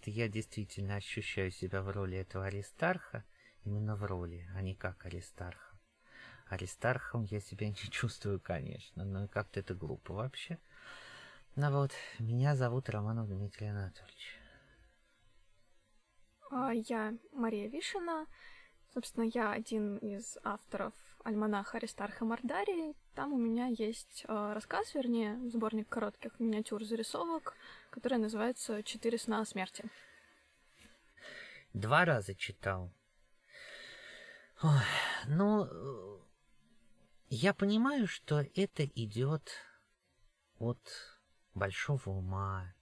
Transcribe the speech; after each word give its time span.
что 0.00 0.10
я 0.10 0.28
действительно 0.28 0.96
ощущаю 0.96 1.50
себя 1.50 1.82
в 1.82 1.90
роли 1.90 2.16
этого 2.16 2.46
Аристарха, 2.46 3.22
именно 3.64 3.96
в 3.96 4.04
роли, 4.04 4.48
а 4.54 4.62
не 4.62 4.74
как 4.74 5.04
Аристарха. 5.04 5.78
Аристархом 6.46 7.24
я 7.24 7.40
себя 7.40 7.68
не 7.68 7.74
чувствую, 7.74 8.40
конечно, 8.40 9.04
но 9.04 9.28
как-то 9.28 9.60
это 9.60 9.74
глупо 9.74 10.14
вообще. 10.14 10.58
Ну 11.54 11.70
вот, 11.70 11.90
меня 12.18 12.56
зовут 12.56 12.88
Романов 12.88 13.28
Дмитрий 13.28 13.66
Анатольевич. 13.66 14.38
А, 16.50 16.72
я 16.72 17.14
Мария 17.32 17.68
Вишина. 17.68 18.26
Собственно, 18.94 19.24
я 19.24 19.52
один 19.52 19.98
из 19.98 20.38
авторов 20.42 20.94
альманаха 21.24 21.76
Аристарха 21.76 22.24
Мордарии. 22.24 22.94
Там 23.14 23.32
у 23.34 23.38
меня 23.38 23.66
есть 23.66 24.24
э, 24.26 24.52
рассказ, 24.54 24.94
вернее, 24.94 25.38
сборник 25.50 25.88
коротких 25.88 26.40
миниатюр 26.40 26.84
зарисовок, 26.84 27.54
который 27.90 28.18
называется 28.18 28.82
«Четыре 28.82 29.18
сна 29.18 29.40
о 29.40 29.44
смерти». 29.44 29.84
Два 31.72 32.04
раза 32.04 32.34
читал. 32.34 32.92
Ой, 34.62 34.82
ну, 35.26 36.20
я 37.28 37.54
понимаю, 37.54 38.06
что 38.06 38.44
это 38.54 38.84
идет 38.84 39.52
от 40.58 40.80
большого 41.54 42.10
ума, 42.10 42.74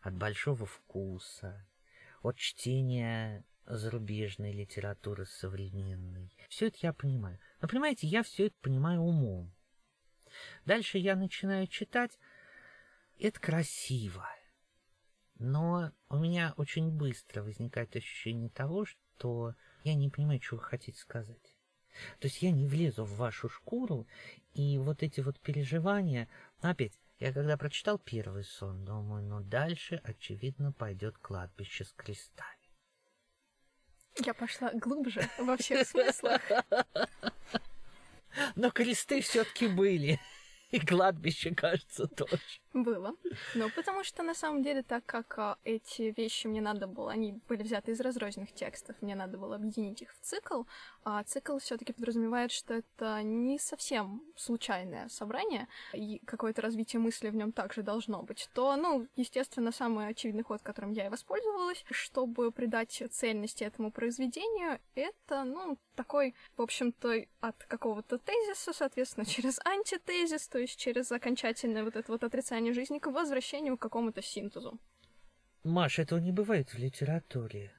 от 0.00 0.14
большого 0.14 0.66
вкуса, 0.66 1.66
от 2.22 2.36
чтения 2.36 3.44
зарубежной 3.66 4.52
литературы 4.52 5.24
современной. 5.24 6.30
Все 6.48 6.66
это 6.66 6.78
я 6.82 6.92
понимаю. 6.92 7.38
Но 7.60 7.68
понимаете, 7.68 8.06
я 8.06 8.22
все 8.22 8.46
это 8.46 8.56
понимаю 8.60 9.00
умом. 9.00 9.54
Дальше 10.64 10.98
я 10.98 11.16
начинаю 11.16 11.66
читать. 11.66 12.18
Это 13.18 13.40
красиво. 13.40 14.28
Но 15.38 15.92
у 16.08 16.18
меня 16.18 16.54
очень 16.56 16.90
быстро 16.90 17.42
возникает 17.42 17.96
ощущение 17.96 18.50
того, 18.50 18.84
что 18.84 19.54
я 19.82 19.94
не 19.94 20.08
понимаю, 20.08 20.40
что 20.40 20.56
вы 20.56 20.62
хотите 20.62 20.98
сказать. 20.98 21.56
То 22.18 22.26
есть 22.26 22.42
я 22.42 22.50
не 22.50 22.66
влезу 22.66 23.04
в 23.04 23.16
вашу 23.16 23.48
шкуру, 23.48 24.06
и 24.54 24.78
вот 24.78 25.02
эти 25.02 25.20
вот 25.20 25.38
переживания... 25.40 26.28
Опять, 26.60 26.98
я 27.18 27.32
когда 27.32 27.56
прочитал 27.56 27.98
первый 27.98 28.44
сон, 28.44 28.84
думаю, 28.84 29.22
ну 29.22 29.40
дальше, 29.40 30.00
очевидно, 30.02 30.72
пойдет 30.72 31.18
кладбище 31.18 31.84
с 31.84 31.92
крестами. 31.92 32.48
Я 34.24 34.34
пошла 34.34 34.72
глубже 34.72 35.28
во 35.38 35.56
всех 35.56 35.86
смыслах. 35.86 36.40
Но 38.56 38.70
кресты 38.70 39.20
все-таки 39.20 39.68
были. 39.68 40.18
И 40.70 40.80
кладбище, 40.80 41.54
кажется, 41.54 42.06
тоже. 42.06 42.40
Было. 42.74 43.14
Ну, 43.54 43.70
потому 43.70 44.02
что, 44.02 44.24
на 44.24 44.34
самом 44.34 44.64
деле, 44.64 44.82
так 44.82 45.06
как 45.06 45.38
а, 45.38 45.58
эти 45.62 46.12
вещи 46.16 46.48
мне 46.48 46.60
надо 46.60 46.88
было, 46.88 47.12
они 47.12 47.38
были 47.48 47.62
взяты 47.62 47.92
из 47.92 48.00
разрозненных 48.00 48.52
текстов, 48.52 48.96
мне 49.00 49.14
надо 49.14 49.38
было 49.38 49.54
объединить 49.54 50.02
их 50.02 50.12
в 50.12 50.20
цикл, 50.20 50.64
а 51.04 51.22
цикл 51.22 51.58
все 51.58 51.76
таки 51.76 51.92
подразумевает, 51.92 52.50
что 52.50 52.74
это 52.74 53.22
не 53.22 53.60
совсем 53.60 54.22
случайное 54.34 55.08
собрание, 55.08 55.68
и 55.92 56.20
какое-то 56.24 56.62
развитие 56.62 56.98
мысли 56.98 57.28
в 57.28 57.36
нем 57.36 57.52
также 57.52 57.84
должно 57.84 58.22
быть, 58.22 58.48
то, 58.54 58.74
ну, 58.74 59.06
естественно, 59.14 59.70
самый 59.70 60.08
очевидный 60.08 60.42
ход, 60.42 60.60
которым 60.62 60.90
я 60.90 61.06
и 61.06 61.10
воспользовалась, 61.10 61.84
чтобы 61.92 62.50
придать 62.50 63.04
цельности 63.12 63.62
этому 63.62 63.92
произведению, 63.92 64.80
это, 64.96 65.44
ну, 65.44 65.78
такой, 65.94 66.34
в 66.56 66.62
общем-то, 66.62 67.24
от 67.40 67.64
какого-то 67.64 68.18
тезиса, 68.18 68.72
соответственно, 68.72 69.26
через 69.26 69.60
антитезис, 69.64 70.48
то 70.48 70.58
есть 70.58 70.76
через 70.76 71.12
окончательное 71.12 71.84
вот 71.84 71.96
это 71.96 72.10
вот 72.10 72.24
отрицание 72.24 72.63
жизни 72.72 72.98
к 72.98 73.06
возвращению 73.06 73.76
к 73.76 73.82
какому-то 73.82 74.22
синтезу. 74.22 74.78
Маш, 75.64 75.98
этого 75.98 76.18
не 76.18 76.32
бывает 76.32 76.70
в 76.74 76.78
литературе. 76.78 77.72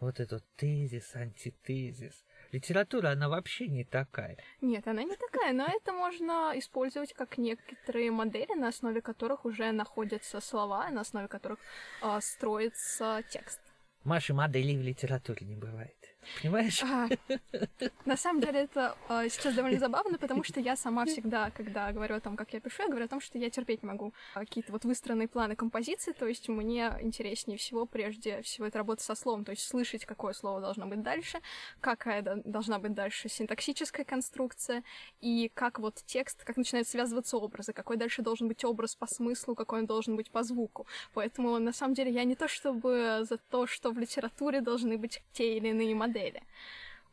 Вот 0.00 0.18
этот 0.18 0.44
тезис, 0.56 1.14
антитезис. 1.14 2.24
Литература, 2.50 3.10
она 3.10 3.28
вообще 3.28 3.68
не 3.68 3.84
такая. 3.84 4.36
Нет, 4.60 4.88
она 4.88 5.04
не 5.04 5.16
такая, 5.16 5.52
но 5.52 5.64
это 5.64 5.92
можно 5.92 6.52
использовать 6.56 7.12
как 7.12 7.38
некоторые 7.38 8.10
модели, 8.10 8.54
на 8.54 8.68
основе 8.68 9.00
которых 9.00 9.44
уже 9.44 9.70
находятся 9.72 10.40
слова, 10.40 10.90
на 10.90 11.02
основе 11.02 11.28
которых 11.28 11.60
э, 12.02 12.18
строится 12.20 13.22
текст. 13.30 13.60
Маши 14.04 14.34
моделей 14.34 14.76
в 14.76 14.82
литературе 14.82 15.46
не 15.46 15.54
бывает. 15.54 16.01
Понимаешь? 16.40 16.82
А, 16.82 17.08
на 18.04 18.16
самом 18.16 18.40
деле 18.40 18.60
это 18.60 18.96
а, 19.08 19.28
сейчас 19.28 19.54
довольно 19.54 19.78
забавно, 19.78 20.18
потому 20.18 20.44
что 20.44 20.60
я 20.60 20.76
сама 20.76 21.04
всегда, 21.04 21.50
когда 21.50 21.92
говорю 21.92 22.16
о 22.16 22.20
том, 22.20 22.36
как 22.36 22.52
я 22.52 22.60
пишу, 22.60 22.82
я 22.82 22.88
говорю 22.88 23.04
о 23.04 23.08
том, 23.08 23.20
что 23.20 23.38
я 23.38 23.50
терпеть 23.50 23.82
не 23.82 23.88
могу 23.88 24.12
какие-то 24.34 24.72
вот 24.72 24.84
выстроенные 24.84 25.28
планы 25.28 25.56
композиции, 25.56 26.12
то 26.12 26.26
есть 26.26 26.48
мне 26.48 26.92
интереснее 27.00 27.58
всего 27.58 27.86
прежде 27.86 28.42
всего 28.42 28.66
это 28.66 28.78
работа 28.78 29.02
со 29.02 29.14
словом, 29.14 29.44
то 29.44 29.50
есть 29.50 29.66
слышать, 29.66 30.04
какое 30.04 30.32
слово 30.32 30.60
должно 30.60 30.86
быть 30.86 31.02
дальше, 31.02 31.40
какая 31.80 32.22
должна 32.44 32.78
быть 32.78 32.94
дальше 32.94 33.28
синтаксическая 33.28 34.04
конструкция, 34.04 34.84
и 35.20 35.50
как 35.54 35.78
вот 35.78 36.02
текст, 36.06 36.44
как 36.44 36.56
начинают 36.56 36.88
связываться 36.88 37.36
образы, 37.36 37.72
какой 37.72 37.96
дальше 37.96 38.22
должен 38.22 38.48
быть 38.48 38.64
образ 38.64 38.94
по 38.94 39.06
смыслу, 39.06 39.54
какой 39.54 39.80
он 39.80 39.86
должен 39.86 40.16
быть 40.16 40.30
по 40.30 40.42
звуку. 40.42 40.86
Поэтому, 41.14 41.58
на 41.58 41.72
самом 41.72 41.94
деле, 41.94 42.10
я 42.10 42.24
не 42.24 42.34
то 42.34 42.48
чтобы 42.48 43.24
за 43.28 43.38
то, 43.38 43.66
что 43.66 43.90
в 43.90 43.98
литературе 43.98 44.60
должны 44.60 44.98
быть 44.98 45.22
те 45.32 45.56
или 45.56 45.68
иные 45.68 45.94
модели, 45.94 46.11
модели. 46.12 46.42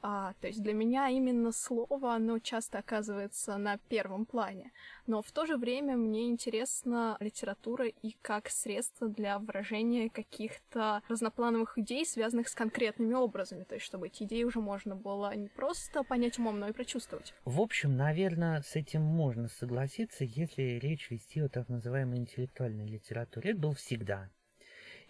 А, 0.02 0.34
то 0.40 0.48
есть 0.48 0.64
для 0.64 0.74
меня 0.74 1.10
именно 1.10 1.52
слово, 1.52 2.16
оно 2.16 2.40
часто 2.40 2.78
оказывается 2.78 3.58
на 3.58 3.78
первом 3.90 4.26
плане. 4.26 4.72
Но 5.08 5.22
в 5.22 5.30
то 5.32 5.46
же 5.46 5.58
время 5.58 5.98
мне 5.98 6.30
интересна 6.30 7.18
литература 7.20 7.88
и 7.88 8.16
как 8.22 8.50
средство 8.50 9.10
для 9.10 9.40
выражения 9.40 10.10
каких-то 10.10 11.02
разноплановых 11.10 11.78
идей, 11.78 12.06
связанных 12.06 12.48
с 12.48 12.56
конкретными 12.56 13.14
образами. 13.14 13.66
То 13.66 13.76
есть 13.76 13.86
чтобы 13.86 14.08
эти 14.08 14.24
идеи 14.24 14.44
уже 14.44 14.62
можно 14.62 14.96
было 14.96 15.36
не 15.36 15.50
просто 15.50 16.04
понять 16.04 16.40
умом, 16.40 16.60
но 16.60 16.70
и 16.70 16.72
прочувствовать. 16.72 17.34
В 17.44 17.60
общем, 17.60 17.98
наверное, 17.98 18.62
с 18.62 18.78
этим 18.78 19.02
можно 19.02 19.50
согласиться, 19.50 20.24
если 20.24 20.80
речь 20.80 21.12
вести 21.12 21.42
о 21.42 21.50
так 21.50 21.68
называемой 21.68 22.20
интеллектуальной 22.20 22.88
литературе. 22.88 23.52
Это 23.52 23.60
был 23.60 23.74
всегда 23.74 24.30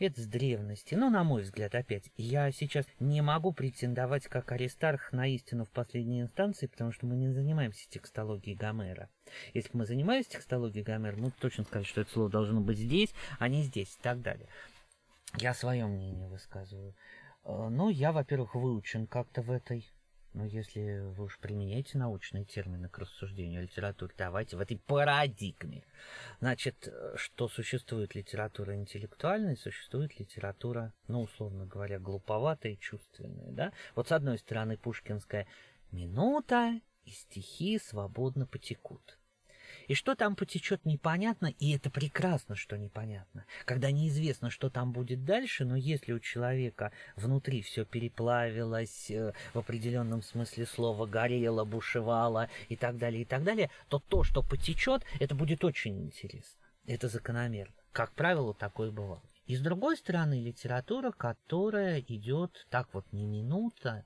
это 0.05 0.21
с 0.21 0.25
древности. 0.25 0.95
Но, 0.95 1.09
на 1.09 1.23
мой 1.23 1.43
взгляд, 1.43 1.75
опять, 1.75 2.09
я 2.17 2.51
сейчас 2.51 2.85
не 2.99 3.21
могу 3.21 3.51
претендовать 3.51 4.27
как 4.27 4.51
Аристарх 4.51 5.11
на 5.11 5.27
истину 5.27 5.65
в 5.65 5.69
последней 5.69 6.21
инстанции, 6.21 6.67
потому 6.67 6.91
что 6.91 7.05
мы 7.05 7.15
не 7.15 7.29
занимаемся 7.29 7.89
текстологией 7.89 8.55
Гомера. 8.55 9.09
Если 9.53 9.71
бы 9.71 9.79
мы 9.79 9.85
занимались 9.85 10.27
текстологией 10.27 10.83
Гомера, 10.83 11.15
мы 11.17 11.31
точно 11.31 11.63
сказать, 11.63 11.87
что 11.87 12.01
это 12.01 12.11
слово 12.11 12.29
должно 12.29 12.61
быть 12.61 12.77
здесь, 12.77 13.13
а 13.39 13.47
не 13.47 13.63
здесь 13.63 13.95
и 13.95 14.01
так 14.01 14.21
далее. 14.21 14.47
Я 15.37 15.53
свое 15.53 15.85
мнение 15.85 16.27
высказываю. 16.27 16.95
Э, 17.43 17.67
ну, 17.69 17.89
я, 17.89 18.11
во-первых, 18.11 18.55
выучен 18.55 19.05
как-то 19.05 19.41
в 19.41 19.51
этой 19.51 19.87
но 20.33 20.45
если 20.45 20.99
вы 20.99 21.25
уж 21.25 21.37
применяете 21.39 21.97
научные 21.97 22.45
термины 22.45 22.89
к 22.89 22.97
рассуждению 22.97 23.63
о 23.63 23.63
давайте 24.17 24.57
в 24.57 24.61
этой 24.61 24.77
парадигме. 24.77 25.85
Значит, 26.39 26.91
что 27.15 27.47
существует 27.47 28.15
литература 28.15 28.75
интеллектуальная, 28.75 29.55
существует 29.55 30.19
литература, 30.19 30.93
ну, 31.07 31.21
условно 31.21 31.65
говоря, 31.65 31.99
глуповатая 31.99 32.73
и 32.73 32.79
чувственная, 32.79 33.51
да? 33.51 33.73
Вот 33.95 34.07
с 34.07 34.11
одной 34.11 34.37
стороны 34.37 34.77
пушкинская 34.77 35.47
«минута» 35.91 36.79
и 37.05 37.09
стихи 37.11 37.79
свободно 37.79 38.45
потекут. 38.45 39.18
И 39.89 39.95
что 39.95 40.13
там 40.13 40.35
потечет, 40.35 40.85
непонятно, 40.85 41.47
и 41.47 41.75
это 41.75 41.89
прекрасно, 41.89 42.55
что 42.55 42.77
непонятно. 42.77 43.45
Когда 43.65 43.89
неизвестно, 43.89 44.51
что 44.51 44.69
там 44.69 44.91
будет 44.91 45.25
дальше, 45.25 45.65
но 45.65 45.75
если 45.75 46.13
у 46.13 46.19
человека 46.19 46.91
внутри 47.15 47.63
все 47.63 47.85
переплавилось, 47.85 49.09
э, 49.09 49.33
в 49.51 49.57
определенном 49.57 50.21
смысле 50.21 50.67
слова 50.67 51.07
горело, 51.07 51.65
бушевало 51.65 52.49
и 52.69 52.75
так 52.75 52.99
далее, 52.99 53.23
и 53.23 53.25
так 53.25 53.43
далее, 53.43 53.71
то 53.87 53.97
то, 53.97 54.23
что 54.23 54.43
потечет, 54.43 55.03
это 55.19 55.33
будет 55.33 55.63
очень 55.65 55.99
интересно. 56.03 56.61
Это 56.85 57.07
закономерно. 57.07 57.73
Как 57.91 58.11
правило, 58.11 58.53
такое 58.53 58.91
бывало. 58.91 59.23
И 59.47 59.55
с 59.55 59.59
другой 59.59 59.97
стороны, 59.97 60.39
литература, 60.39 61.11
которая 61.11 61.99
идет 62.01 62.67
так 62.69 62.89
вот 62.93 63.11
не 63.11 63.25
минута, 63.25 64.05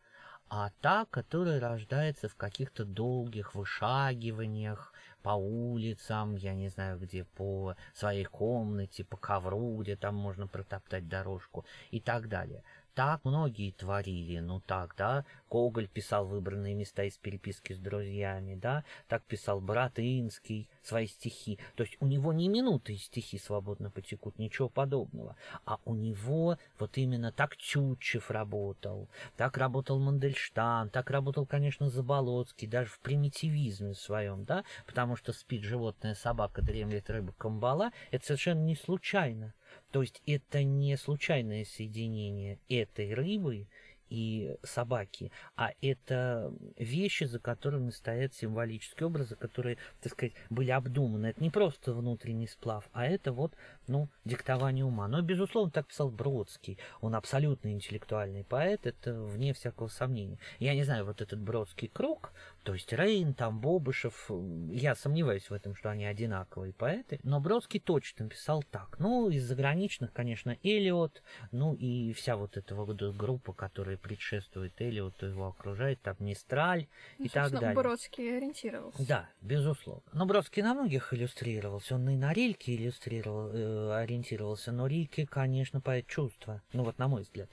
а 0.56 0.69
та, 0.81 1.06
которая 1.06 1.59
рождается 1.59 2.30
в 2.30 2.35
каких-то 2.35 2.85
долгих 2.85 3.56
вышагиваниях 3.56 4.94
по 5.23 5.31
улицам, 5.31 6.35
я 6.35 6.53
не 6.53 6.67
знаю 6.67 6.99
где, 6.99 7.23
по 7.23 7.75
своей 7.93 8.25
комнате, 8.25 9.03
по 9.03 9.17
ковру, 9.17 9.77
где 9.77 9.95
там 9.95 10.15
можно 10.15 10.47
протоптать 10.47 11.07
дорожку 11.07 11.65
и 11.91 11.99
так 11.99 12.27
далее. 12.27 12.63
Так 12.95 13.25
многие 13.25 13.72
творили, 13.72 14.38
ну 14.38 14.60
так, 14.60 14.94
да, 14.95 15.25
Коголь 15.50 15.88
писал 15.88 16.28
выбранные 16.28 16.75
места 16.75 17.04
из 17.04 17.18
переписки 17.18 17.74
с 17.74 17.80
друзьями, 17.80 18.54
да, 18.54 18.84
так 19.07 19.24
писал 19.24 19.60
брат 19.62 19.98
Инский 19.98 20.69
свои 20.84 21.07
стихи. 21.07 21.57
То 21.75 21.84
есть 21.84 21.98
у 22.01 22.06
него 22.06 22.34
не 22.34 22.48
минуты 22.48 22.95
стихи 22.98 23.40
свободно 23.40 23.90
потекут, 23.90 24.38
ничего 24.38 24.69
подобного. 24.69 25.36
А 25.66 25.80
у 25.86 25.95
него 25.95 26.60
вот 26.78 27.00
именно 27.00 27.31
так 27.31 27.57
Тютчев 27.57 28.30
работал, 28.30 29.10
так 29.38 29.57
работал 29.57 29.98
Мандельштам, 29.98 30.90
так 30.90 31.10
работал, 31.10 31.48
конечно, 31.48 31.90
Заболоцкий, 31.90 32.68
даже 32.68 32.92
в 32.92 33.00
примитивизме 33.00 33.95
своем, 33.95 34.44
да, 34.45 34.63
потому 34.86 35.16
что 35.16 35.34
спит 35.34 35.63
животное, 35.63 36.13
собака, 36.13 36.62
дремлет 36.62 37.10
рыба, 37.10 37.34
камбала, 37.40 37.92
это 38.12 38.24
совершенно 38.24 38.62
не 38.62 38.75
случайно. 38.75 39.56
То 39.91 40.01
есть 40.01 40.21
это 40.25 40.63
не 40.63 40.97
случайное 40.97 41.65
соединение 41.65 42.59
этой 42.67 43.13
рыбы 43.13 43.67
и 44.13 44.55
собаки, 44.61 45.31
а 45.55 45.71
это 45.81 46.53
вещи, 46.77 47.23
за 47.23 47.39
которыми 47.39 47.89
стоят 47.89 48.35
символические 48.35 49.07
образы, 49.07 49.35
которые, 49.35 49.77
так 50.01 50.11
сказать, 50.11 50.33
были 50.51 50.69
обдуманы. 50.69 51.27
Это 51.27 51.41
не 51.41 51.49
просто 51.49 51.93
внутренний 51.93 52.45
сплав, 52.45 52.87
а 52.91 53.07
это 53.07 53.31
вот, 53.31 53.55
ну, 53.87 54.09
диктование 54.23 54.85
ума. 54.85 55.07
Но, 55.07 55.23
безусловно, 55.23 55.71
так 55.71 55.87
писал 55.87 56.11
Бродский. 56.11 56.77
Он 57.01 57.15
абсолютно 57.15 57.69
интеллектуальный 57.69 58.43
поэт, 58.43 58.85
это 58.85 59.19
вне 59.19 59.51
всякого 59.53 59.87
сомнения. 59.87 60.37
Я 60.59 60.75
не 60.75 60.83
знаю, 60.83 61.05
вот 61.05 61.19
этот 61.21 61.39
Бродский 61.39 61.87
круг, 61.87 62.33
то 62.63 62.74
есть 62.74 62.92
Рейн, 62.94 63.33
там 63.33 63.60
Бобышев, 63.60 64.30
я 64.71 64.95
сомневаюсь 64.95 65.50
в 65.50 65.54
этом, 65.54 65.75
что 65.75 65.89
они 65.89 66.06
одинаковые 66.06 66.74
поэты, 66.74 67.19
но 67.24 67.39
Бродский 67.39 67.80
точно 67.80 68.30
писал 68.30 68.63
так. 68.63 68.98
Ну, 69.00 69.30
из 69.30 69.44
заграничных, 69.44 70.13
конечно, 70.13 70.57
Элиот, 70.63 71.21
ну 71.51 71.74
и 71.74 72.13
вся 72.13 72.38
вот 72.38 72.56
эта 72.57 72.75
вот 72.75 73.01
группа, 73.15 73.54
которая 73.54 73.98
предшествует 73.98 74.81
Элиоту, 74.81 75.25
его 75.25 75.48
окружает, 75.48 76.01
там 76.01 76.15
Мистраль 76.19 76.88
ну, 77.19 77.25
и 77.25 77.30
так 77.30 77.51
далее. 77.51 77.75
Бродский 77.75 78.38
ориентировался. 78.38 79.06
Да, 79.06 79.30
безусловно. 79.42 80.04
Но 80.13 80.25
Бродский 80.25 80.63
на 80.63 80.74
многих 80.74 81.13
иллюстрировался, 81.13 81.95
он 81.95 82.09
и 82.09 82.16
на 82.16 82.33
Рильке 82.33 82.75
иллюстрировал, 82.75 83.50
э, 83.54 84.01
ориентировался, 84.01 84.71
но 84.71 84.88
Рильке, 84.88 85.27
конечно, 85.27 85.81
поэт 85.81 86.07
чувства, 86.07 86.62
ну 86.71 86.83
вот 86.83 86.98
на 86.98 87.07
мой 87.07 87.24
взгляд. 87.24 87.50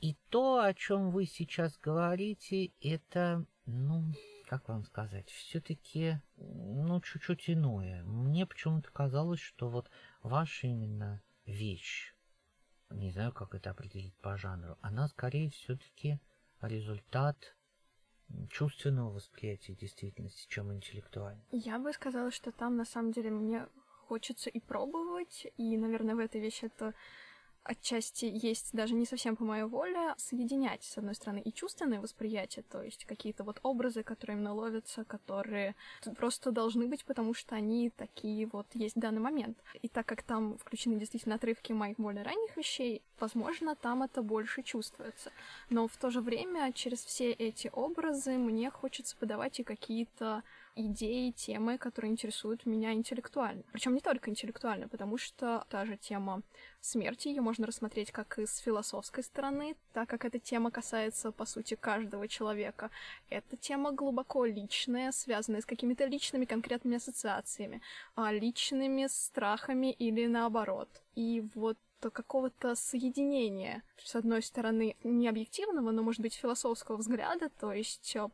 И 0.00 0.16
то, 0.30 0.62
о 0.62 0.72
чем 0.72 1.10
вы 1.10 1.26
сейчас 1.26 1.78
говорите, 1.78 2.72
это, 2.80 3.44
ну, 3.70 4.12
как 4.46 4.68
вам 4.68 4.84
сказать, 4.84 5.28
все-таки, 5.30 6.20
ну, 6.36 7.00
чуть-чуть 7.00 7.48
иное. 7.48 8.02
Мне 8.04 8.46
почему-то 8.46 8.90
казалось, 8.90 9.40
что 9.40 9.68
вот 9.68 9.90
ваша 10.22 10.66
именно 10.66 11.22
вещь, 11.46 12.14
не 12.90 13.10
знаю, 13.10 13.32
как 13.32 13.54
это 13.54 13.70
определить 13.70 14.16
по 14.16 14.36
жанру, 14.36 14.76
она 14.80 15.08
скорее 15.08 15.50
все-таки 15.50 16.18
результат 16.60 17.56
чувственного 18.48 19.10
восприятия 19.10 19.74
действительности, 19.74 20.48
чем 20.48 20.72
интеллектуального. 20.72 21.46
Я 21.50 21.78
бы 21.78 21.92
сказала, 21.92 22.30
что 22.30 22.52
там 22.52 22.76
на 22.76 22.84
самом 22.84 23.12
деле 23.12 23.30
мне 23.30 23.66
хочется 24.06 24.50
и 24.50 24.60
пробовать, 24.60 25.46
и, 25.56 25.76
наверное, 25.76 26.16
в 26.16 26.18
этой 26.18 26.40
вещи 26.40 26.64
это 26.64 26.94
отчасти 27.70 28.24
есть 28.24 28.72
даже 28.72 28.94
не 28.94 29.06
совсем 29.06 29.36
по 29.36 29.44
моей 29.44 29.62
воле, 29.64 30.14
соединять, 30.16 30.82
с 30.82 30.98
одной 30.98 31.14
стороны, 31.14 31.40
и 31.40 31.52
чувственное 31.52 32.00
восприятие, 32.00 32.64
то 32.68 32.82
есть 32.82 33.04
какие-то 33.04 33.44
вот 33.44 33.60
образы, 33.62 34.02
которые 34.02 34.36
именно 34.36 34.54
ловятся, 34.54 35.04
которые 35.04 35.76
просто 36.16 36.50
должны 36.50 36.88
быть, 36.88 37.04
потому 37.04 37.32
что 37.32 37.54
они 37.54 37.90
такие 37.90 38.46
вот 38.46 38.66
есть 38.74 38.96
в 38.96 38.98
данный 38.98 39.20
момент. 39.20 39.56
И 39.82 39.88
так 39.88 40.06
как 40.06 40.22
там 40.22 40.58
включены 40.58 40.98
действительно 40.98 41.36
отрывки 41.36 41.72
моих 41.72 41.96
более 41.96 42.24
ранних 42.24 42.56
вещей, 42.56 43.02
возможно, 43.20 43.76
там 43.76 44.02
это 44.02 44.22
больше 44.22 44.62
чувствуется. 44.62 45.30
Но 45.68 45.86
в 45.86 45.96
то 45.96 46.10
же 46.10 46.20
время 46.20 46.72
через 46.72 47.04
все 47.04 47.30
эти 47.30 47.70
образы 47.72 48.32
мне 48.32 48.70
хочется 48.70 49.16
подавать 49.16 49.60
и 49.60 49.64
какие-то 49.64 50.42
идеи, 50.80 51.30
темы, 51.30 51.78
которые 51.78 52.10
интересуют 52.10 52.66
меня 52.66 52.92
интеллектуально. 52.92 53.62
Причем 53.72 53.94
не 53.94 54.00
только 54.00 54.30
интеллектуально, 54.30 54.88
потому 54.88 55.18
что 55.18 55.64
та 55.68 55.84
же 55.84 55.96
тема 55.96 56.42
смерти, 56.80 57.28
ее 57.28 57.42
можно 57.42 57.66
рассмотреть 57.66 58.10
как 58.10 58.38
и 58.38 58.46
с 58.46 58.58
философской 58.58 59.22
стороны, 59.22 59.76
так 59.92 60.08
как 60.08 60.24
эта 60.24 60.38
тема 60.38 60.70
касается, 60.70 61.32
по 61.32 61.44
сути, 61.44 61.74
каждого 61.74 62.28
человека. 62.28 62.90
Это 63.28 63.56
тема 63.56 63.92
глубоко 63.92 64.44
личная, 64.44 65.12
связанная 65.12 65.60
с 65.60 65.66
какими-то 65.66 66.06
личными 66.06 66.44
конкретными 66.44 66.96
ассоциациями, 66.96 67.82
а 68.14 68.32
личными 68.32 69.06
страхами 69.08 69.92
или 69.92 70.26
наоборот. 70.26 70.88
И 71.14 71.44
вот 71.54 71.76
какого-то 72.08 72.74
соединения, 72.74 73.82
с 73.98 74.14
одной 74.14 74.42
стороны, 74.42 74.96
не 75.04 75.28
объективного, 75.28 75.90
но, 75.90 76.02
может 76.02 76.22
быть, 76.22 76.34
философского 76.34 76.96
взгляда, 76.96 77.50
то 77.60 77.74
есть 77.74 78.16
э, 78.16 78.28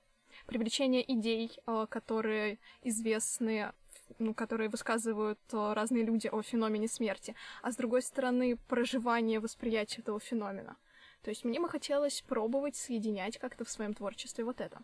привлечение 0.46 1.02
идей, 1.12 1.50
э, 1.66 1.86
которые 1.88 2.58
известны 2.82 3.72
ну, 4.18 4.34
которые 4.34 4.68
высказывают 4.68 5.40
э, 5.52 5.72
разные 5.72 6.04
люди 6.04 6.28
о 6.28 6.40
феномене 6.42 6.88
смерти, 6.88 7.34
а 7.62 7.72
с 7.72 7.76
другой 7.76 8.02
стороны, 8.02 8.56
проживание 8.68 9.40
восприятия 9.40 10.00
этого 10.00 10.20
феномена. 10.20 10.76
То 11.22 11.30
есть 11.30 11.44
мне 11.44 11.58
бы 11.58 11.68
хотелось 11.68 12.22
пробовать 12.22 12.76
соединять 12.76 13.38
как-то 13.38 13.64
в 13.64 13.70
своем 13.70 13.94
творчестве 13.94 14.44
вот 14.44 14.60
это. 14.60 14.80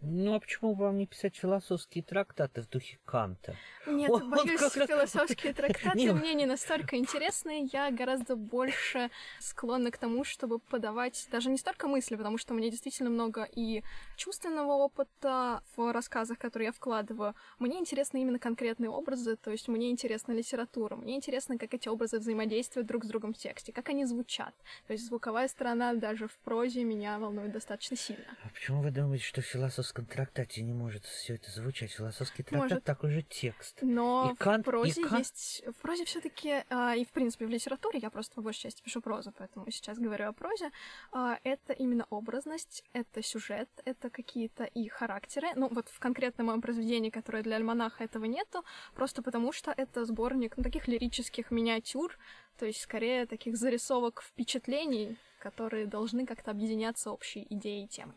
Ну, 0.00 0.34
а 0.34 0.38
почему 0.38 0.76
бы 0.76 0.84
вам 0.84 0.96
не 0.96 1.06
писать 1.06 1.34
философские 1.36 2.04
трактаты 2.04 2.62
в 2.62 2.68
духе 2.68 2.98
Канта? 3.04 3.56
Нет, 3.84 4.08
он, 4.10 4.30
боюсь, 4.30 4.62
он 4.62 4.86
философские 4.86 5.52
трактаты 5.54 5.98
не... 5.98 6.12
мне 6.12 6.34
не 6.34 6.46
настолько 6.46 6.96
интересны. 6.96 7.68
Я 7.72 7.90
гораздо 7.90 8.36
больше 8.36 9.10
склонна 9.40 9.90
к 9.90 9.98
тому, 9.98 10.22
чтобы 10.22 10.60
подавать 10.60 11.26
даже 11.32 11.50
не 11.50 11.58
столько 11.58 11.88
мысли, 11.88 12.14
потому 12.14 12.38
что 12.38 12.54
мне 12.54 12.70
действительно 12.70 13.10
много 13.10 13.42
и 13.42 13.82
чувственного 14.16 14.72
опыта 14.74 15.62
в 15.76 15.92
рассказах, 15.92 16.38
которые 16.38 16.66
я 16.66 16.72
вкладываю. 16.72 17.34
Мне 17.58 17.80
интересны 17.80 18.22
именно 18.22 18.38
конкретные 18.38 18.90
образы, 18.90 19.34
то 19.34 19.50
есть 19.50 19.66
мне 19.66 19.90
интересна 19.90 20.30
литература, 20.30 20.94
мне 20.94 21.16
интересно, 21.16 21.58
как 21.58 21.74
эти 21.74 21.88
образы 21.88 22.20
взаимодействуют 22.20 22.86
друг 22.86 23.04
с 23.04 23.08
другом 23.08 23.34
в 23.34 23.38
тексте, 23.38 23.72
как 23.72 23.88
они 23.88 24.04
звучат. 24.04 24.54
То 24.86 24.92
есть 24.92 25.06
звуковая 25.06 25.48
сторона 25.48 25.94
даже 25.94 26.28
в 26.28 26.36
прозе 26.44 26.84
меня 26.84 27.18
волнует 27.18 27.50
достаточно 27.50 27.96
сильно. 27.96 28.24
А 28.44 28.48
почему 28.50 28.80
вы 28.80 28.92
думаете, 28.92 29.24
что 29.24 29.42
философ 29.42 29.87
философском 29.88 30.06
трактате 30.06 30.62
не 30.62 30.72
может 30.72 31.04
все 31.04 31.34
это 31.34 31.50
звучать. 31.50 31.90
Философский 31.92 32.42
трактат 32.42 32.70
может. 32.70 32.84
такой 32.84 33.10
же 33.10 33.22
текст. 33.22 33.78
Но 33.80 34.32
и 34.32 34.36
Кант, 34.36 34.66
в 34.66 34.70
прозе 34.70 35.00
и 35.00 35.04
Кант... 35.04 35.18
есть... 35.18 35.62
В 35.66 35.80
прозе 35.80 36.04
все 36.04 36.20
таки 36.20 36.62
а, 36.68 36.94
и 36.94 37.04
в 37.04 37.08
принципе 37.08 37.46
в 37.46 37.48
литературе, 37.48 37.98
я 38.00 38.10
просто 38.10 38.34
по 38.34 38.42
большей 38.42 38.62
части 38.62 38.82
пишу 38.82 39.00
прозу, 39.00 39.32
поэтому 39.36 39.70
сейчас 39.70 39.98
говорю 39.98 40.28
о 40.28 40.32
прозе, 40.32 40.70
а, 41.12 41.38
это 41.42 41.72
именно 41.72 42.06
образность, 42.10 42.84
это 42.92 43.22
сюжет, 43.22 43.68
это 43.84 44.10
какие-то 44.10 44.64
и 44.64 44.88
характеры. 44.88 45.48
Ну, 45.56 45.68
вот 45.70 45.88
в 45.88 45.98
конкретном 45.98 46.48
моем 46.48 46.60
произведении, 46.60 47.10
которое 47.10 47.42
для 47.42 47.56
альманаха 47.56 48.04
этого 48.04 48.26
нету, 48.26 48.64
просто 48.94 49.22
потому 49.22 49.52
что 49.52 49.72
это 49.76 50.04
сборник 50.04 50.56
ну, 50.56 50.62
таких 50.62 50.88
лирических 50.88 51.50
миниатюр, 51.50 52.18
то 52.58 52.66
есть 52.66 52.82
скорее 52.82 53.26
таких 53.26 53.56
зарисовок 53.56 54.22
впечатлений, 54.22 55.16
которые 55.38 55.86
должны 55.86 56.26
как-то 56.26 56.50
объединяться 56.50 57.10
общей 57.10 57.46
идеей 57.48 57.84
и 57.84 57.88
темой 57.88 58.16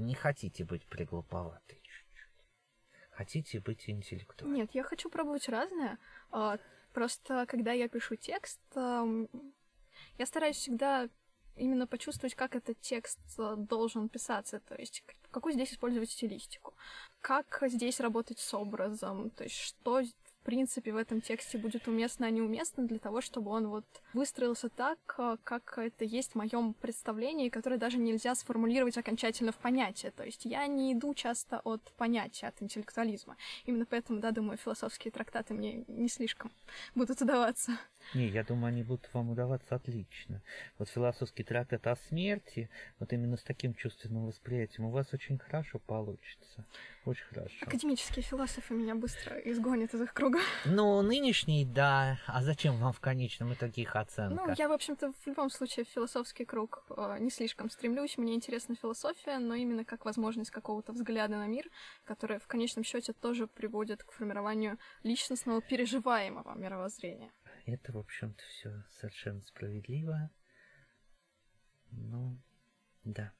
не 0.00 0.14
хотите 0.14 0.64
быть 0.64 0.86
приглуповатой. 0.86 1.82
Хотите 3.10 3.60
быть 3.60 3.88
интеллектуальной. 3.88 4.60
Нет, 4.60 4.70
я 4.72 4.82
хочу 4.82 5.10
пробовать 5.10 5.48
разное. 5.48 5.98
А, 6.30 6.58
просто 6.92 7.44
когда 7.46 7.72
я 7.72 7.88
пишу 7.88 8.16
текст, 8.16 8.60
я 8.74 10.26
стараюсь 10.26 10.56
всегда 10.56 11.08
именно 11.56 11.86
почувствовать, 11.86 12.34
как 12.34 12.56
этот 12.56 12.80
текст 12.80 13.20
а, 13.38 13.56
должен 13.56 14.08
писаться, 14.08 14.60
то 14.60 14.74
есть 14.74 15.04
какую 15.30 15.52
здесь 15.52 15.72
использовать 15.72 16.10
стилистику, 16.10 16.74
как 17.20 17.62
здесь 17.66 18.00
работать 18.00 18.38
с 18.38 18.54
образом, 18.54 19.30
то 19.30 19.44
есть 19.44 19.56
что 19.56 20.02
в 20.40 20.42
принципе, 20.42 20.92
в 20.92 20.96
этом 20.96 21.20
тексте 21.20 21.58
будет 21.58 21.86
уместно, 21.86 22.26
а 22.26 22.30
неуместно 22.30 22.86
для 22.86 22.98
того, 22.98 23.20
чтобы 23.20 23.50
он 23.50 23.68
вот 23.68 23.84
выстроился 24.14 24.70
так, 24.70 24.98
э, 25.18 25.36
как 25.44 25.76
это 25.76 26.04
есть 26.04 26.32
в 26.32 26.34
моем 26.36 26.72
представлении, 26.72 27.50
которое 27.50 27.76
даже 27.76 27.98
нельзя 27.98 28.34
сформулировать 28.34 28.96
окончательно 28.96 29.52
в 29.52 29.56
понятие. 29.56 30.12
То 30.12 30.24
есть 30.24 30.46
я 30.46 30.66
не 30.66 30.94
иду 30.94 31.12
часто 31.14 31.60
от 31.60 31.82
понятия, 31.98 32.46
от 32.46 32.62
интеллектуализма. 32.62 33.36
Именно 33.66 33.84
поэтому, 33.84 34.20
да, 34.20 34.30
думаю, 34.30 34.56
философские 34.56 35.12
трактаты 35.12 35.52
мне 35.52 35.84
не 35.88 36.08
слишком 36.08 36.50
будут 36.94 37.20
удаваться. 37.20 37.72
Не, 38.14 38.26
я 38.28 38.42
думаю, 38.42 38.68
они 38.72 38.82
будут 38.82 39.10
вам 39.12 39.30
удаваться 39.30 39.74
отлично. 39.74 40.40
Вот 40.78 40.88
философский 40.88 41.44
трактат 41.44 41.86
о 41.86 41.96
смерти, 41.96 42.70
вот 42.98 43.12
именно 43.12 43.36
с 43.36 43.42
таким 43.42 43.74
чувственным 43.74 44.26
восприятием, 44.26 44.86
у 44.86 44.90
вас 44.90 45.12
очень 45.12 45.38
хорошо 45.38 45.78
получится. 45.80 46.64
Очень 47.04 47.24
хорошо. 47.26 47.56
Академические 47.60 48.22
философы 48.22 48.74
меня 48.74 48.94
быстро 48.94 49.36
изгонят 49.40 49.92
из 49.94 50.00
их 50.00 50.14
круга. 50.14 50.29
Ну, 50.64 51.02
нынешний, 51.02 51.64
да. 51.64 52.18
А 52.26 52.42
зачем 52.42 52.76
вам 52.76 52.92
в 52.92 53.00
конечном 53.00 53.54
итоге 53.54 53.82
их 53.82 53.96
оценка? 53.96 54.44
Ну, 54.46 54.54
я, 54.56 54.68
в 54.68 54.72
общем-то, 54.72 55.12
в 55.12 55.26
любом 55.26 55.50
случае 55.50 55.84
в 55.84 55.88
философский 55.88 56.44
круг 56.44 56.84
э, 56.90 57.16
не 57.20 57.30
слишком 57.30 57.70
стремлюсь. 57.70 58.18
Мне 58.18 58.34
интересна 58.34 58.74
философия, 58.74 59.38
но 59.38 59.54
именно 59.54 59.84
как 59.84 60.04
возможность 60.04 60.50
какого-то 60.50 60.92
взгляда 60.92 61.36
на 61.36 61.46
мир, 61.46 61.68
которая 62.04 62.38
в 62.38 62.46
конечном 62.46 62.84
счете 62.84 63.12
тоже 63.12 63.46
приводит 63.46 64.04
к 64.04 64.12
формированию 64.12 64.78
личностного 65.02 65.60
переживаемого 65.62 66.54
мировоззрения. 66.54 67.30
Это, 67.66 67.92
в 67.92 67.98
общем-то, 67.98 68.42
все 68.48 68.84
совершенно 69.00 69.40
справедливо. 69.42 70.30
Ну, 71.90 72.38
да. 73.04 73.32